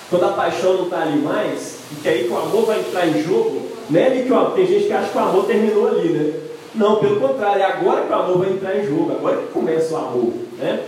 [0.10, 3.08] quando a paixão não está ali mais, e que aí que o amor vai entrar
[3.08, 4.28] em jogo, né?
[4.32, 6.34] Ó, tem gente que acha que o amor terminou ali, né?
[6.76, 9.94] Não, pelo contrário, é agora que o amor vai entrar em jogo, agora que começa
[9.94, 10.34] o amor.
[10.58, 10.84] Né?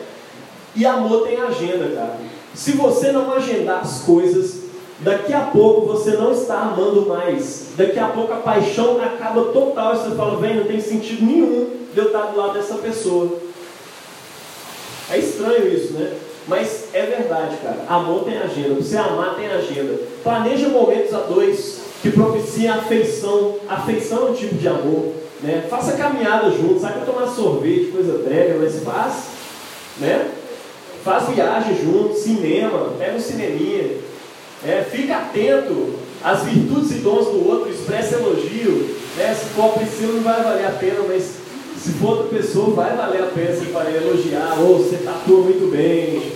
[0.76, 2.18] E amor tem agenda, cara.
[2.54, 4.64] Se você não agendar as coisas,
[5.00, 7.70] daqui a pouco você não está amando mais.
[7.78, 11.70] Daqui a pouco a paixão acaba total e você fala, vem, não tem sentido nenhum
[11.94, 13.40] de eu estar do lado dessa pessoa.
[15.10, 16.14] É estranho isso, né?
[16.48, 17.86] Mas é verdade, cara.
[17.88, 18.76] Amor tem agenda.
[18.76, 20.00] Você amar tem agenda.
[20.24, 23.56] Planeja momentos a dois que propiciem afeição.
[23.68, 25.14] Afeição é um tipo de amor.
[25.42, 25.66] Né?
[25.70, 26.80] Faça caminhada junto.
[26.80, 29.14] Sabe pra tomar sorvete, coisa brega, mas faz.
[30.00, 30.32] Né?
[31.04, 33.98] Faz viagem junto, cinema, pega um cineminha.
[34.66, 38.96] É, fica atento às virtudes e dons do outro, expressa elogio.
[39.16, 39.34] Né?
[39.34, 41.38] Se for Priscila não vai valer a pena, mas
[41.78, 45.72] se for outra pessoa, vai valer a pena você para elogiar, ou você tatua muito
[45.72, 46.32] bem,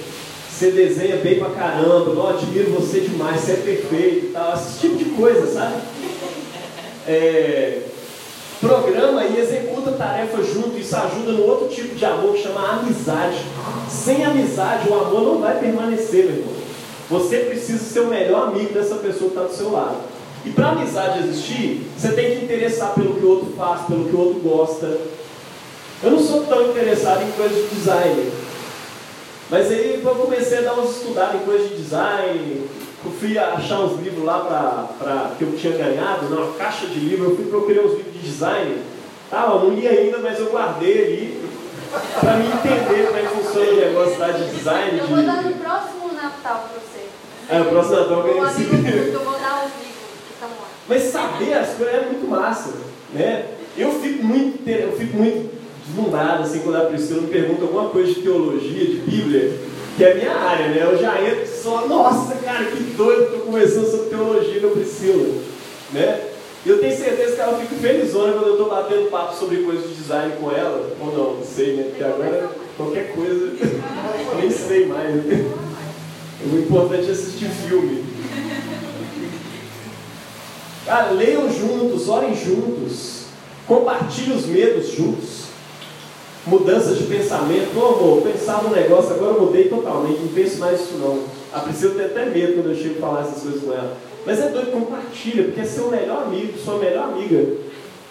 [0.49, 4.95] você desenha bem pra caramba, não admiro você demais, você é perfeito tal, esse tipo
[4.97, 5.76] de coisa, sabe?
[7.08, 7.82] É,
[8.62, 13.43] programa e executa tarefas junto, isso ajuda no outro tipo de amor que chama amizade.
[13.89, 16.53] Sem amizade, o amor não vai permanecer, meu irmão.
[17.09, 19.97] Você precisa ser o melhor amigo dessa pessoa que está do seu lado.
[20.45, 24.05] E para a amizade existir, você tem que interessar pelo que o outro faz, pelo
[24.05, 24.97] que o outro gosta.
[26.03, 28.32] Eu não sou tão interessado em coisas de design.
[29.49, 32.62] Mas aí eu comecei a dar uns estudados em coisas de design.
[33.04, 36.99] Eu fui achar uns livros lá pra, pra, que eu tinha ganhado, numa caixa de
[36.99, 37.30] livros.
[37.30, 38.78] Eu fui procurar uns livros de design.
[39.32, 41.41] Ah, eu não li ainda, mas eu guardei ali
[42.20, 44.99] para me entender como é que funciona o negócio lá de design.
[44.99, 47.06] Eu vou dar no próximo Natal para você.
[47.49, 49.14] É, o próximo Natal eu ganhei esse livro.
[49.14, 50.68] eu vou dar os livros que estão lá.
[50.88, 52.74] Mas saber as coisas é muito massa,
[53.14, 53.45] né?
[53.78, 55.52] Eu fico muito, eu fico muito
[55.88, 59.58] deslumbrado assim quando a Priscila me pergunta alguma coisa de teologia, de Bíblia,
[59.98, 60.84] que é a minha área, né?
[60.84, 65.42] Eu já entro só, nossa, cara, que doido, estou conversando sobre teologia com a Priscila,
[65.92, 66.28] né?
[66.66, 69.89] E eu tenho certeza que ela fica felizona quando eu estou batendo papo sobre coisas
[69.89, 71.84] de design com ela, ou não, não sei, né?
[71.89, 73.54] Porque agora qualquer coisa,
[74.39, 75.52] nem sei mais, né?
[76.44, 78.04] O importante é assistir filme.
[80.86, 83.26] Cara, leiam juntos, orem juntos,
[83.68, 85.51] compartilhem os medos juntos.
[86.46, 87.78] Mudanças de pensamento.
[87.78, 91.24] Ô amor, pensava um negócio, agora eu mudei totalmente, não penso mais nisso não.
[91.54, 93.98] A Priscila tem até medo quando eu chego a falar essas coisas com ela.
[94.26, 97.58] Mas é doido, compartilha, porque é seu melhor amigo, sua melhor amiga.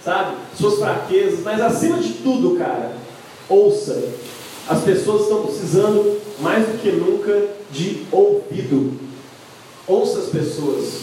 [0.05, 0.37] Sabe?
[0.57, 2.93] Suas fraquezas, mas acima de tudo, cara,
[3.49, 4.03] ouça.
[4.69, 8.93] As pessoas estão precisando, mais do que nunca, de ouvido.
[9.87, 11.01] Ouça as pessoas.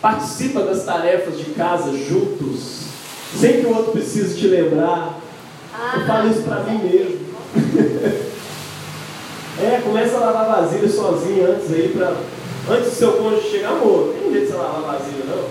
[0.00, 2.95] Participa das tarefas de casa juntos,
[3.34, 5.18] sem que o outro precise te lembrar.
[5.94, 7.26] Eu falo isso pra mim mesmo.
[9.62, 12.16] é, começa a lavar vasilha sozinho antes aí pra.
[12.68, 15.44] Antes do seu cônjuge chegar, amor, tem jeito de você lavar vasilha, não?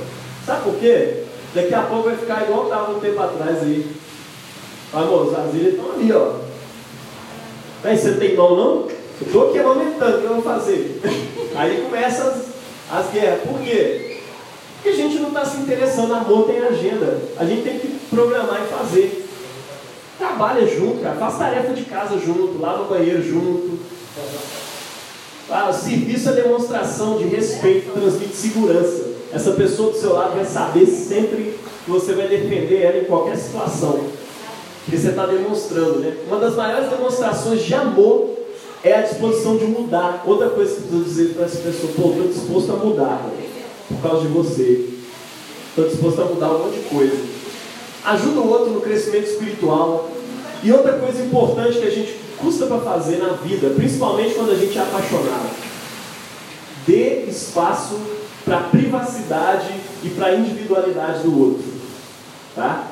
[0.46, 1.24] Sabe por quê?
[1.54, 3.90] Daqui a pouco vai ficar igual estava um tempo atrás aí.
[4.94, 6.34] Amor, as vasilhas estão ali, ó.
[7.86, 8.88] Aí você tem mão não?
[9.22, 11.00] Eu estou aqui amamentando, o que eu vou fazer?
[11.56, 13.42] Aí começa as, as guerras.
[13.44, 14.15] Por quê?
[14.86, 17.20] Porque a gente não está se interessando, amor tem agenda.
[17.38, 19.28] A gente tem que programar e fazer.
[20.20, 21.16] Trabalha junto, cara.
[21.16, 23.80] Faz tarefa de casa junto, lava o banheiro junto.
[25.50, 29.06] Ah, serviço é demonstração de respeito, transmite segurança.
[29.34, 33.38] Essa pessoa do seu lado vai saber sempre que você vai defender ela em qualquer
[33.38, 34.02] situação.
[34.88, 36.16] Que você está demonstrando, né?
[36.28, 38.36] Uma das maiores demonstrações de amor
[38.84, 40.24] é a disposição de mudar.
[40.28, 43.45] Outra coisa que eu preciso dizer para essa pessoa, pô, estou disposto a mudar, né?
[43.88, 44.90] Por causa de você.
[45.70, 47.18] Estou disposto a mudar um monte de coisa.
[48.06, 50.10] Ajuda o outro no crescimento espiritual.
[50.64, 54.56] E outra coisa importante que a gente custa para fazer na vida, principalmente quando a
[54.56, 55.50] gente é apaixonado,
[56.88, 58.00] dê espaço
[58.44, 59.74] para privacidade
[60.04, 61.66] e para individualidade do outro.
[62.56, 62.92] Tá?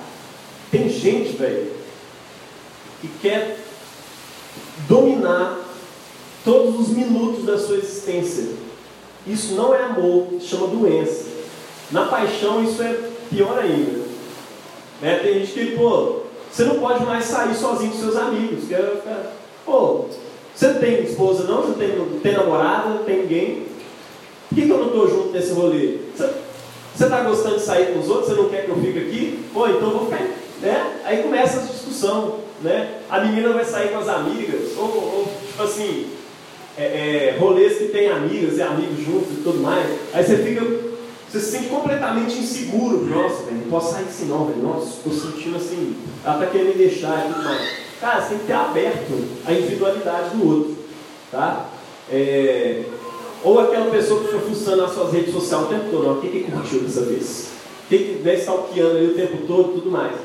[0.71, 1.71] Tem gente, velho,
[2.99, 3.59] que quer
[4.87, 5.59] dominar
[6.43, 8.49] todos os minutos da sua existência.
[9.26, 11.26] Isso não é amor, isso chama doença.
[11.91, 12.97] Na paixão isso é
[13.30, 14.03] pior ainda.
[15.01, 15.19] Né?
[15.19, 16.21] Tem gente que, pô,
[16.51, 18.67] você não pode mais sair sozinho com seus amigos.
[18.67, 19.32] Que é, é,
[19.65, 20.05] pô,
[20.53, 21.61] você não tem esposa não?
[21.61, 22.89] Você tem, não tem namorada?
[22.89, 23.65] Não tem ninguém?
[24.49, 25.97] Por que, que eu não estou junto nesse rolê?
[26.15, 28.28] Você está gostando de sair com os outros?
[28.28, 29.45] Você não quer que eu fique aqui?
[29.53, 30.24] Pô, então vou ficar.
[30.61, 31.01] Né?
[31.05, 32.39] Aí começa essa discussão.
[32.61, 32.99] Né?
[33.09, 36.07] A menina vai sair com as amigas, ou, ou tipo assim,
[36.78, 39.86] é, é, rolês que tem amigas e amigos juntos e tudo mais.
[40.13, 40.65] Aí você fica,
[41.30, 43.05] você se sente completamente inseguro.
[43.05, 44.63] Nossa, velho, não posso sair assim não, velho.
[44.63, 47.84] Nossa, estou sentindo assim, ela está querendo me deixar e tudo mais.
[47.99, 50.78] Cara, você tem que ter aberto a individualidade do outro.
[51.32, 51.69] Tá?
[52.11, 52.84] É,
[53.43, 56.32] ou aquela pessoa que fica fuçando nas suas redes sociais o tempo todo, ó, quem
[56.32, 57.49] que curtiu dessa vez?
[57.89, 60.15] Quem que né, stalkeando ali o tempo todo e tudo mais.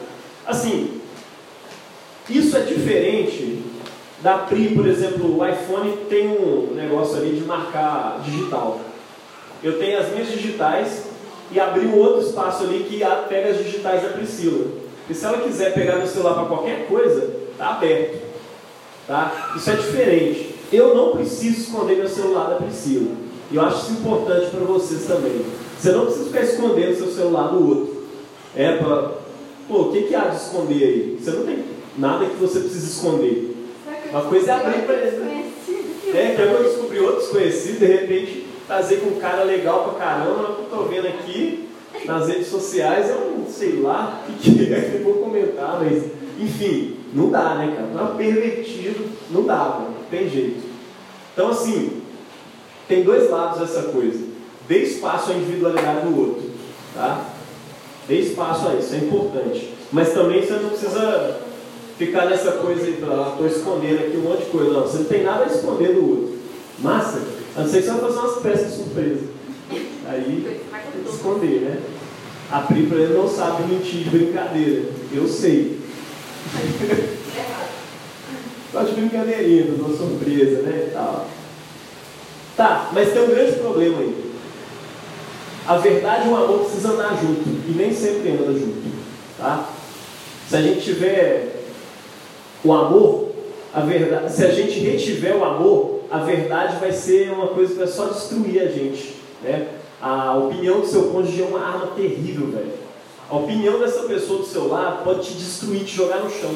[0.47, 1.01] Assim,
[2.29, 3.63] isso é diferente
[4.21, 8.81] da Pri, por exemplo, o iPhone tem um negócio ali de marcar digital.
[9.63, 11.05] Eu tenho as minhas digitais
[11.53, 14.67] e abri um outro espaço ali que pega as digitais da Priscila.
[15.09, 18.19] E se ela quiser pegar meu celular para qualquer coisa, está aberto.
[19.07, 19.53] Tá?
[19.57, 20.55] Isso é diferente.
[20.71, 23.13] Eu não preciso esconder meu celular da Priscila.
[23.51, 25.43] E eu acho isso importante para vocês também.
[25.79, 28.03] Você não precisa ficar escondendo seu celular do outro.
[28.55, 29.13] É para.
[29.67, 31.19] Pô, o que, que há de esconder aí?
[31.21, 31.65] Você não tem
[31.97, 33.58] nada que você precisa esconder.
[34.11, 35.53] Uma coisa é abrir para né?
[36.15, 40.55] É, que eu descobri outro desconhecido, de repente trazer com um cara legal pra caramba,
[40.55, 41.69] que eu tô vendo aqui
[42.05, 46.05] nas redes sociais, eu não sei lá o que, que é, eu vou comentar, mas
[46.39, 47.89] enfim, não dá, né, cara?
[47.89, 50.63] Não é pervertido, não dá, mano, não tem jeito.
[51.33, 52.03] Então, assim,
[52.87, 54.27] tem dois lados dessa coisa.
[54.67, 56.51] Dê espaço à individualidade do outro,
[56.95, 57.27] tá?
[58.07, 59.75] Dê espaço a isso, é importante.
[59.93, 61.41] Mas também você não precisa
[61.99, 64.73] ficar nessa coisa aí, pra, estou escondendo aqui um monte de coisa.
[64.73, 66.39] Não, você não tem nada a esconder do outro.
[66.79, 67.21] Massa?
[67.57, 69.27] A não ser que você vai fazer umas peças surpresa.
[70.07, 70.61] Aí,
[71.13, 71.81] esconder, né?
[72.51, 74.85] A Pri, por exemplo, não sabe mentir de brincadeira.
[75.13, 75.79] Eu sei.
[78.73, 80.91] Só de brincadeirinha, uma surpresa, né?
[80.93, 81.29] Tal.
[82.57, 84.33] Tá, mas tem um grande problema aí.
[85.67, 87.43] A verdade e o amor precisam andar junto.
[87.69, 88.89] E nem sempre anda junto.
[89.37, 89.69] Tá?
[90.49, 91.58] Se a gente tiver
[92.65, 93.29] o amor,
[93.73, 97.79] a verdade, se a gente retiver o amor, a verdade vai ser uma coisa que
[97.79, 99.17] vai só destruir a gente.
[99.43, 99.69] Né?
[100.01, 102.73] A opinião do seu cônjuge é uma arma terrível, velho.
[103.31, 106.55] A opinião dessa pessoa do seu lado pode te destruir, te jogar no chão.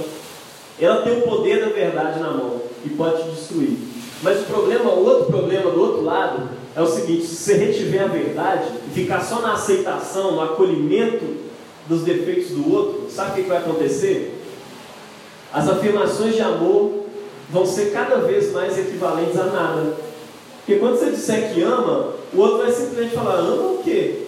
[0.80, 3.76] Ela tem o poder da verdade na mão e pode te destruir.
[4.22, 8.02] Mas o problema, o outro problema do outro lado é o seguinte: se você retiver
[8.02, 11.24] a verdade e ficar só na aceitação, no acolhimento
[11.86, 14.41] dos defeitos do outro, sabe o que vai acontecer?
[15.52, 17.04] As afirmações de amor
[17.50, 19.94] vão ser cada vez mais equivalentes a nada.
[20.58, 24.22] Porque quando você disser que ama, o outro vai simplesmente falar: ama o quê?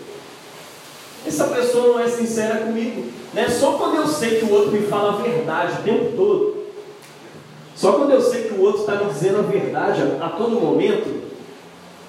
[1.27, 3.11] Essa pessoa não é sincera comigo.
[3.33, 3.49] Né?
[3.49, 6.65] Só quando eu sei que o outro me fala a verdade o tempo todo,
[7.75, 11.23] só quando eu sei que o outro está me dizendo a verdade a, todo momento,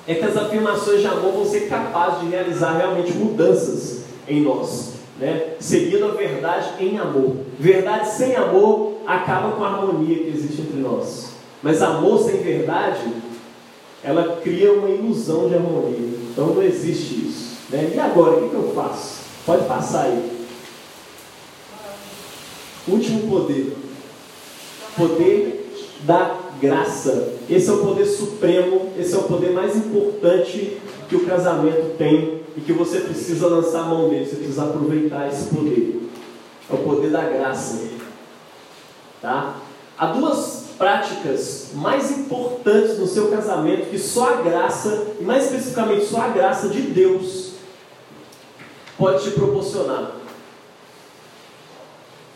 [0.07, 4.93] é que as afirmações de amor vão ser capazes de realizar realmente mudanças em nós.
[5.20, 5.53] Né?
[5.59, 7.38] Seguindo a verdade em amor.
[7.60, 11.36] Verdade sem amor acaba com a harmonia que existe entre nós.
[11.64, 13.12] Mas amor sem verdade,
[14.03, 16.20] ela cria uma ilusão de harmonia.
[16.32, 17.58] Então não existe isso.
[17.70, 17.91] Né?
[17.95, 19.22] E agora, o que, eu faço?
[19.45, 20.32] Pode passar aí.
[22.88, 23.76] Último poder.
[24.95, 25.66] Poder
[26.01, 27.34] da graça.
[27.49, 30.78] Esse é o poder supremo, esse é o poder mais importante
[31.10, 35.28] que o casamento tem e que você precisa lançar a mão dele, você precisa aproveitar
[35.28, 36.05] esse poder.
[36.70, 37.89] É o poder da graça.
[39.22, 39.55] Tá?
[39.97, 46.05] Há duas práticas mais importantes no seu casamento que só a graça, e mais especificamente
[46.05, 47.53] só a graça de Deus,
[48.97, 50.11] pode te proporcionar.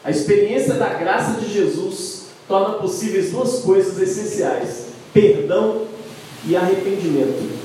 [0.04, 5.86] A experiência da graça de Jesus torna possíveis duas coisas essenciais: perdão
[6.46, 7.60] e arrependimento.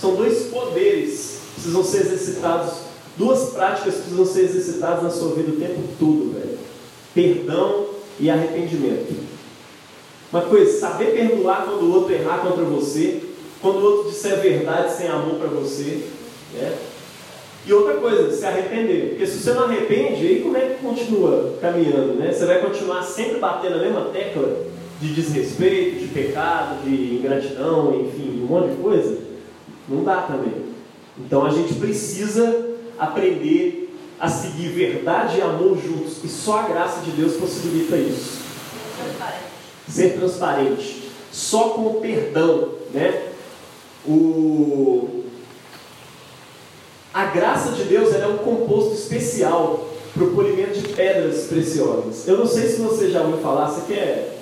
[0.00, 2.89] São dois poderes que precisam ser exercitados,
[3.20, 6.58] duas práticas que precisam ser exercitadas na sua vida o tempo todo, velho.
[7.14, 7.86] Perdão
[8.18, 9.14] e arrependimento.
[10.32, 13.20] Uma coisa, saber perdoar quando o outro errar contra você,
[13.60, 16.04] quando o outro disser a verdade sem amor para você,
[16.54, 16.78] né?
[17.66, 19.10] E outra coisa, se arrepender.
[19.10, 22.14] Porque se você não arrepende, aí como é que continua caminhando?
[22.14, 22.32] Né?
[22.32, 24.64] Você vai continuar sempre batendo a mesma tecla
[24.98, 29.18] de desrespeito, de pecado, de ingratidão, enfim, um monte de coisa?
[29.86, 30.70] Não dá também.
[31.18, 36.22] Então a gente precisa aprender a seguir verdade e amor juntos.
[36.22, 38.40] E só a graça de Deus possibilita isso.
[39.88, 41.10] Ser transparente.
[41.32, 42.74] Só com o perdão.
[42.92, 43.28] Né?
[44.06, 45.24] O,
[47.14, 52.26] a graça de Deus é um composto especial para o polimento de pedras preciosas.
[52.28, 54.38] Eu não sei se você já ouviu falar, você quer,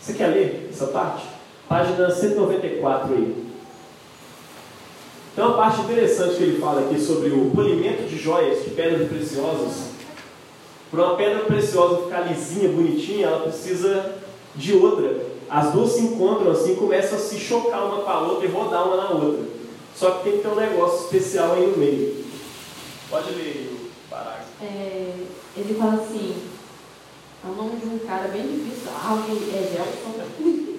[0.00, 1.24] você quer ler essa parte?
[1.68, 3.39] Página 194 aí.
[5.34, 9.08] Tem uma parte interessante que ele fala aqui sobre o polimento de joias, de pedras
[9.08, 9.90] preciosas.
[10.90, 14.16] Para uma pedra preciosa ficar lisinha, bonitinha, ela precisa
[14.56, 15.24] de outra.
[15.48, 18.88] As duas se encontram assim, começam a se chocar uma com a outra e rodar
[18.88, 19.44] uma na outra.
[19.96, 22.24] Só que tem que ter um negócio especial aí no meio.
[23.08, 24.48] Pode ler o parágrafo.
[24.62, 25.14] É,
[25.56, 26.34] ele fala assim,
[27.44, 30.69] é o nome de um cara bem difícil, alguém é Gelson.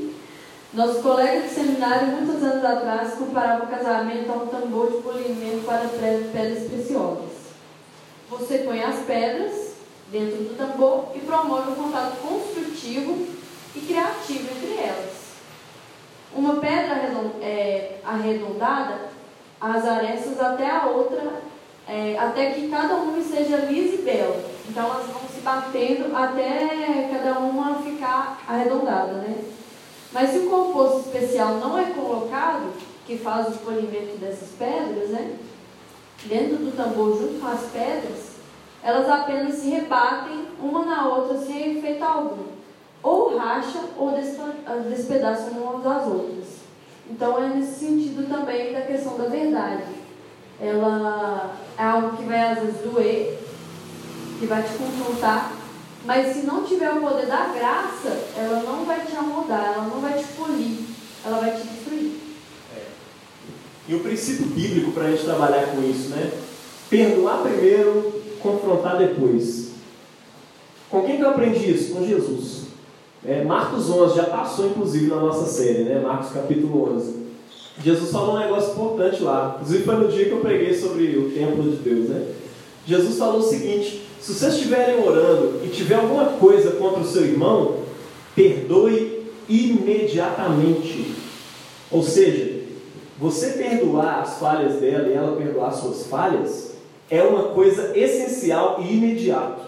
[0.74, 5.66] Nosso colega de seminário, muitos anos atrás, comparava o casamento a um tambor de polimento
[5.66, 5.86] para
[6.32, 7.30] pedras preciosas.
[8.30, 9.74] Você põe as pedras
[10.10, 13.28] dentro do tambor e promove um contato construtivo
[13.76, 15.12] e criativo entre elas.
[16.34, 17.02] Uma pedra
[17.42, 19.10] é, arredondada,
[19.60, 21.42] as arestas até a outra,
[21.86, 24.42] é, até que cada uma seja lisa e bela.
[24.70, 29.36] Então elas vão se batendo até cada uma ficar arredondada, né?
[30.12, 32.74] Mas se o composto especial não é colocado,
[33.06, 35.38] que faz o polimento dessas pedras, né?
[36.26, 38.32] Dentro do tambor junto com as pedras,
[38.84, 42.52] elas apenas se rebatem uma na outra sem efeito algum.
[43.02, 44.12] Ou racham ou
[44.90, 46.48] despedaçam umas das outras.
[47.10, 49.84] Então é nesse sentido também da questão da verdade.
[50.60, 53.40] Ela é algo que vai às vezes doer,
[54.40, 55.52] que vai te confrontar,
[56.06, 60.02] mas se não tiver o poder da graça, ela não vai te amoldar, ela não
[60.02, 60.80] vai te polir,
[61.26, 62.14] ela vai te destruir.
[62.76, 62.82] É.
[63.88, 66.32] E o princípio bíblico para a gente trabalhar com isso, né?
[66.90, 69.72] Perdoar primeiro, confrontar depois.
[70.90, 71.94] Com quem que eu aprendi isso?
[71.94, 72.62] Com Jesus.
[73.24, 76.00] É, Marcos 11 já passou, inclusive, na nossa série, né?
[76.00, 77.22] Marcos capítulo 11.
[77.84, 79.56] Jesus falou um negócio importante lá.
[79.56, 82.34] Inclusive foi no dia que eu preguei sobre o templo de Deus, né?
[82.86, 87.26] Jesus falou o seguinte: se vocês estiverem orando e tiver alguma coisa contra o seu
[87.26, 87.80] irmão,
[88.36, 91.16] perdoe imediatamente.
[91.90, 92.62] Ou seja,
[93.18, 96.76] você perdoar as falhas dela e ela perdoar suas falhas
[97.10, 99.64] é uma coisa essencial e imediato.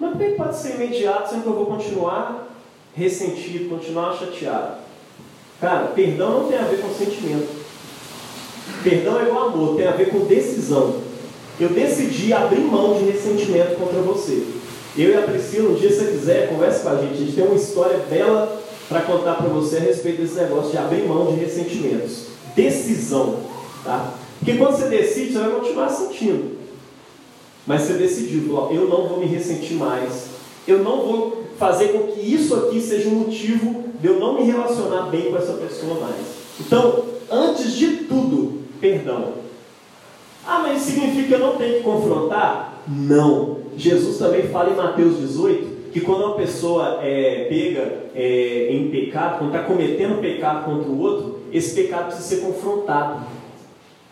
[0.00, 2.48] Mas por que pode ser imediato sendo que eu vou continuar
[2.94, 4.78] ressentido, continuar chateado?
[5.60, 7.48] Cara, perdão não tem a ver com sentimento.
[8.82, 11.03] Perdão é igual amor, tem a ver com decisão.
[11.58, 14.42] Eu decidi abrir mão de ressentimento contra você.
[14.96, 17.14] Eu e a Priscila, um dia se você quiser, converse com a gente.
[17.14, 20.78] A gente tem uma história bela para contar para você a respeito desse negócio de
[20.78, 22.26] abrir mão de ressentimentos.
[22.54, 23.40] Decisão,
[23.84, 24.14] tá?
[24.38, 26.58] Porque quando você decide, você vai continuar sentindo.
[27.66, 30.26] Mas você decidiu, falou, eu não vou me ressentir mais.
[30.66, 34.44] Eu não vou fazer com que isso aqui seja um motivo de eu não me
[34.44, 36.26] relacionar bem com essa pessoa mais.
[36.60, 39.43] Então, antes de tudo, perdão.
[40.46, 42.82] Ah, mas significa que eu não tenho que confrontar?
[42.86, 43.58] Não.
[43.76, 49.38] Jesus também fala em Mateus 18 que quando uma pessoa é pega é, em pecado,
[49.38, 53.24] quando está cometendo pecado contra o outro, esse pecado precisa ser confrontado.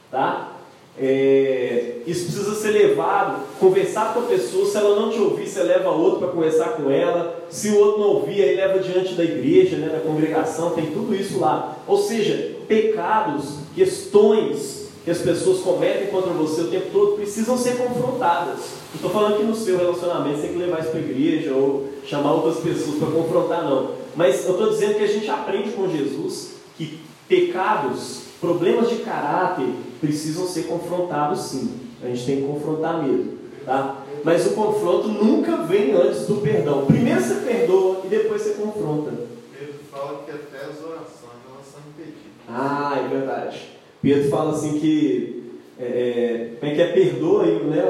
[0.08, 0.52] Tá?
[0.96, 4.64] É, isso precisa ser levado, conversar com a pessoa.
[4.66, 7.44] Se ela não te ouvir, você leva outro para conversar com ela.
[7.50, 11.14] Se o outro não ouvir, aí leva diante da igreja, né, da congregação, tem tudo
[11.14, 11.78] isso lá.
[11.86, 17.76] Ou seja, pecados, questões que as pessoas cometem contra você o tempo todo precisam ser
[17.76, 18.58] confrontadas.
[18.90, 21.54] Não estou falando que no seu relacionamento você tem que levar isso para a igreja
[21.54, 23.92] ou chamar outras pessoas para confrontar, não.
[24.14, 29.68] Mas eu estou dizendo que a gente aprende com Jesus que pecados, problemas de caráter
[30.00, 31.80] precisam ser confrontados sim.
[32.02, 33.38] A gente tem que confrontar mesmo.
[33.64, 34.04] Tá?
[34.24, 36.86] Mas o confronto nunca vem antes do perdão.
[36.86, 39.10] Primeiro você perdoa e depois você confronta.
[39.56, 42.32] Pedro fala que até as orações elas são impedidas.
[42.48, 43.71] Ah, é verdade.
[44.02, 45.44] Pedro fala assim que
[45.78, 47.84] é, é, é perdoem né,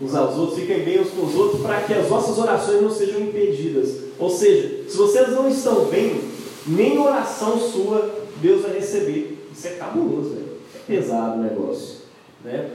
[0.00, 2.90] uns aos outros, fiquem bem uns com os outros, para que as vossas orações não
[2.90, 3.98] sejam impedidas.
[4.18, 6.20] Ou seja, se vocês não estão bem,
[6.66, 9.38] nem oração sua Deus vai receber.
[9.52, 10.46] Isso é cabuloso, velho.
[10.74, 11.96] É pesado o negócio.
[12.44, 12.70] Né?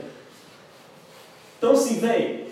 [1.58, 2.46] Então, assim, velho,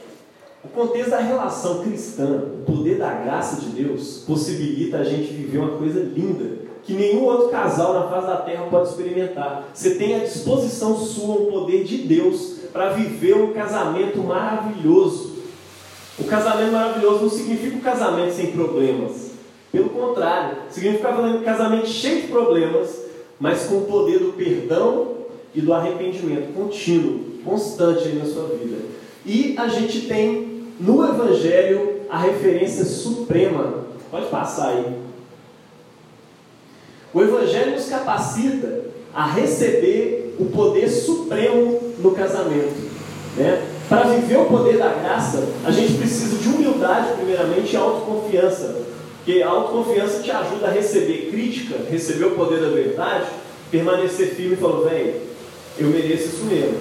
[0.64, 5.58] o contexto da relação cristã, o poder da graça de Deus, possibilita a gente viver
[5.58, 6.59] uma coisa linda
[6.90, 9.68] que nenhum outro casal na face da terra pode experimentar.
[9.72, 15.36] Você tem à disposição sua o poder de Deus para viver um casamento maravilhoso.
[16.18, 19.30] O casamento maravilhoso não significa um casamento sem problemas.
[19.70, 23.02] Pelo contrário, significa um casamento cheio de problemas,
[23.38, 25.12] mas com o poder do perdão
[25.54, 28.78] e do arrependimento contínuo, constante aí na sua vida.
[29.24, 33.84] E a gente tem no Evangelho a referência suprema.
[34.10, 35.09] Pode passar aí
[37.12, 42.90] o Evangelho nos capacita a receber o poder supremo no casamento.
[43.36, 43.66] Né?
[43.88, 48.86] Para viver o poder da graça, a gente precisa de humildade, primeiramente, e autoconfiança.
[49.16, 53.26] Porque a autoconfiança te ajuda a receber crítica, receber o poder da verdade,
[53.70, 55.14] permanecer firme e falar, velho,
[55.78, 56.78] eu mereço isso mesmo,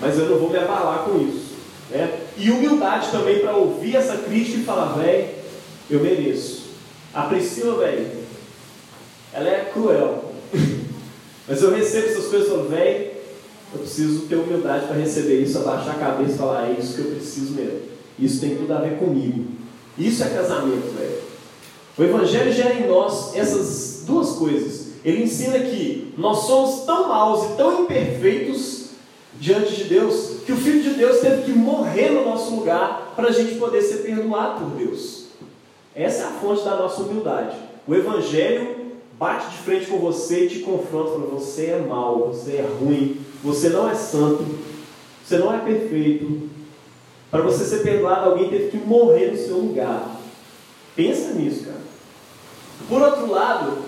[0.00, 1.56] mas eu não vou me abalar com isso.
[1.90, 2.18] Né?
[2.36, 5.28] E humildade também para ouvir essa crítica e falar, velho,
[5.90, 6.66] eu mereço.
[7.14, 8.06] A Priscila, velho,
[9.36, 10.32] ela é cruel.
[11.46, 13.10] Mas eu recebo essas coisas falo, velho,
[13.72, 17.00] eu preciso ter humildade para receber isso, abaixar a cabeça e falar, é isso que
[17.00, 17.80] eu preciso mesmo.
[18.18, 19.44] Isso tem tudo a ver comigo.
[19.98, 21.18] Isso é casamento, velho.
[21.98, 24.86] O Evangelho gera em nós essas duas coisas.
[25.04, 28.86] Ele ensina que nós somos tão maus e tão imperfeitos
[29.38, 33.28] diante de Deus que o Filho de Deus teve que morrer no nosso lugar para
[33.28, 35.26] a gente poder ser perdoado por Deus.
[35.94, 37.56] Essa é a fonte da nossa humildade.
[37.86, 38.75] O Evangelho
[39.18, 43.20] bate de frente com você e te confronta, falando, você é mau, você é ruim,
[43.42, 44.44] você não é santo,
[45.24, 46.48] você não é perfeito.
[47.30, 50.20] Para você ser perdoado, alguém teve que morrer no seu lugar.
[50.94, 51.80] Pensa nisso, cara.
[52.88, 53.78] Por outro lado,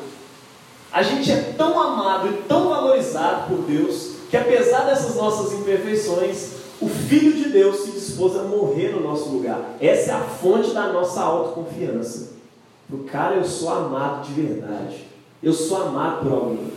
[0.90, 6.58] a gente é tão amado e tão valorizado por Deus que, apesar dessas nossas imperfeições,
[6.80, 9.76] o Filho de Deus se dispôs a morrer no nosso lugar.
[9.80, 12.32] Essa é a fonte da nossa autoconfiança.
[12.90, 15.07] O cara, eu sou amado de verdade.
[15.42, 16.72] Eu sou amado por alguém.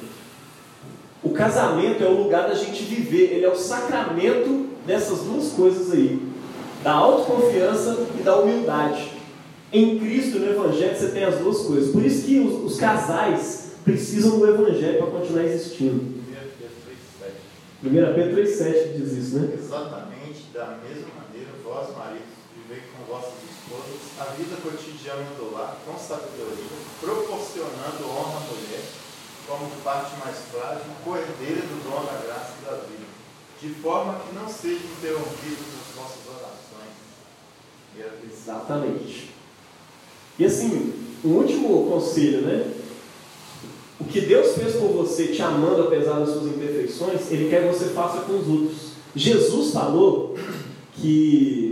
[1.24, 5.92] O casamento é o lugar da gente viver, ele é o sacramento dessas duas coisas
[5.92, 6.20] aí,
[6.84, 9.12] da autoconfiança e da humildade.
[9.72, 11.92] Em Cristo, no Evangelho, você tem as duas coisas.
[11.92, 16.22] Por isso que os, os casais precisam do Evangelho para continuar existindo.
[17.84, 19.58] 1 Pedro 3,7 diz isso, né?
[19.58, 22.41] Exatamente da mesma maneira, vós, maridos,
[22.72, 28.84] vivei com vossas esposas a vida cotidiana do lar com sabedoria, proporcionando honra à mulher
[29.46, 33.06] como parte mais frágil, cordeira do dom da graça e da vida,
[33.62, 36.96] de forma que não sejam interrompidos as vossas orações.
[38.32, 39.32] Exatamente.
[40.40, 42.74] E assim, um último conselho, né?
[44.00, 47.78] O que Deus fez com você, te amando apesar das suas imperfeições, Ele quer que
[47.78, 48.92] você faça com os outros.
[49.14, 50.38] Jesus falou
[50.94, 51.71] que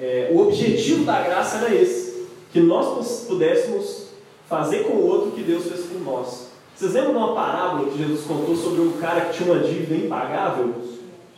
[0.00, 4.08] é, o objetivo da graça era esse: que nós pudéssemos
[4.48, 6.48] fazer com o outro o que Deus fez com nós.
[6.74, 9.94] Vocês lembram de uma parábola que Jesus contou sobre um cara que tinha uma dívida
[9.94, 10.74] impagável?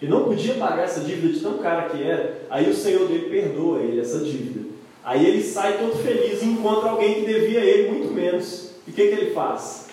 [0.01, 2.43] Ele não podia pagar essa dívida de tão cara que era.
[2.51, 4.69] Aí o Senhor dele perdoa ele essa dívida.
[5.05, 8.73] Aí ele sai todo feliz e encontra alguém que devia ele muito menos.
[8.87, 9.87] E o que, que ele faz?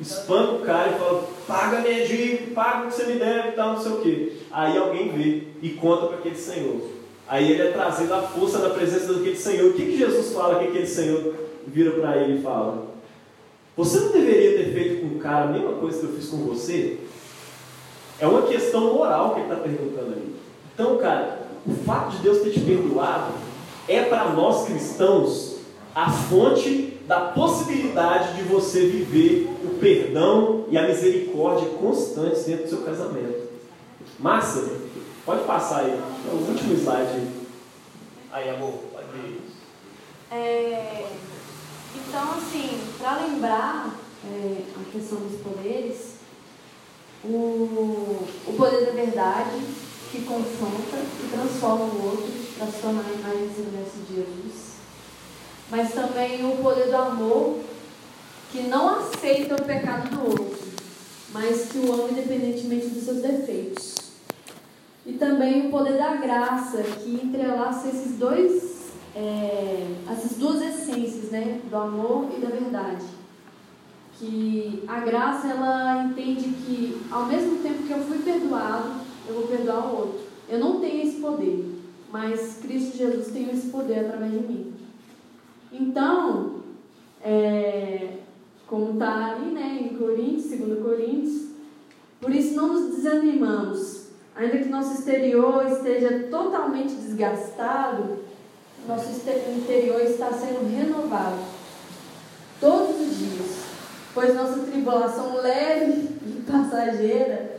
[0.00, 3.74] Espanca o cara e fala: paga minha dívida, paga o que você me deve tal,
[3.74, 4.32] não sei o quê.
[4.50, 6.95] Aí alguém vê e conta para aquele Senhor.
[7.28, 9.70] Aí ele é trazido à força na presença daquele Senhor.
[9.70, 11.34] O que, que Jesus fala que aquele Senhor
[11.66, 12.86] vira para ele e fala?
[13.76, 16.38] Você não deveria ter feito com o cara a mesma coisa que eu fiz com
[16.38, 16.98] você?
[18.18, 20.34] É uma questão moral que ele está perguntando ali.
[20.72, 23.34] Então, cara, o fato de Deus ter te perdoado
[23.88, 25.56] é para nós cristãos
[25.94, 32.68] a fonte da possibilidade de você viver o perdão e a misericórdia constantes dentro do
[32.68, 33.46] seu casamento.
[34.18, 34.64] Massa,
[35.26, 35.90] pode passar aí.
[35.90, 37.28] É o último slide.
[38.30, 39.42] Aí, amor, pode ver.
[40.30, 41.06] É,
[41.94, 46.14] então, assim, para lembrar é, a questão dos poderes,
[47.24, 49.60] o, o poder da verdade
[50.12, 54.76] que confronta e transforma o outro para se tornar a imagem e semelhança de Jesus.
[55.68, 57.58] Mas também o poder do amor
[58.52, 60.66] que não aceita o pecado do outro,
[61.32, 64.05] mas que o ama independentemente dos seus defeitos.
[65.06, 68.76] E também o poder da graça que entrelaça esses dois
[69.16, 73.06] é, essas duas essências, né, do amor e da verdade.
[74.18, 79.46] Que a graça ela entende que ao mesmo tempo que eu fui perdoado, eu vou
[79.46, 80.20] perdoar o outro.
[80.48, 81.64] Eu não tenho esse poder,
[82.12, 84.74] mas Cristo Jesus tem esse poder através de mim.
[85.72, 86.56] Então,
[87.22, 88.18] é,
[88.66, 91.46] como está ali né, em Coríntios, 2 Coríntios,
[92.20, 94.05] por isso não nos desanimamos,
[94.36, 98.18] ainda que nosso exterior esteja totalmente desgastado,
[98.86, 99.10] nosso
[99.56, 101.38] interior está sendo renovado
[102.60, 103.56] todos os dias,
[104.14, 107.56] pois nossa tribulação leve e passageira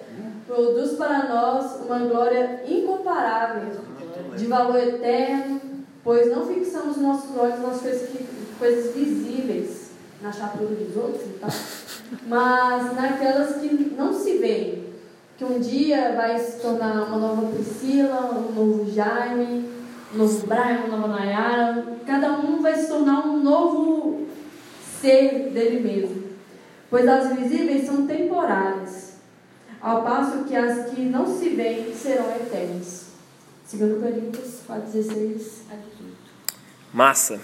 [0.48, 3.82] produz para nós uma glória incomparável,
[4.36, 5.60] de valor eterno,
[6.04, 11.48] pois não fixamos nossos olhos nas coisas, visíveis, na chapura dos outros, tá?
[12.26, 14.87] mas naquelas que não se veem,
[15.38, 19.70] que um dia vai se tornar uma nova Priscila, um novo Jaime,
[20.14, 24.28] novo Brian, nova Nayara, cada um vai se tornar um novo
[25.00, 26.24] ser dele mesmo.
[26.90, 29.18] Pois as visíveis são temporárias,
[29.80, 33.08] ao passo que as que não se veem serão eternas.
[33.64, 36.18] Segundo Coríntios 4, 16 a 18.
[36.92, 37.40] Massa!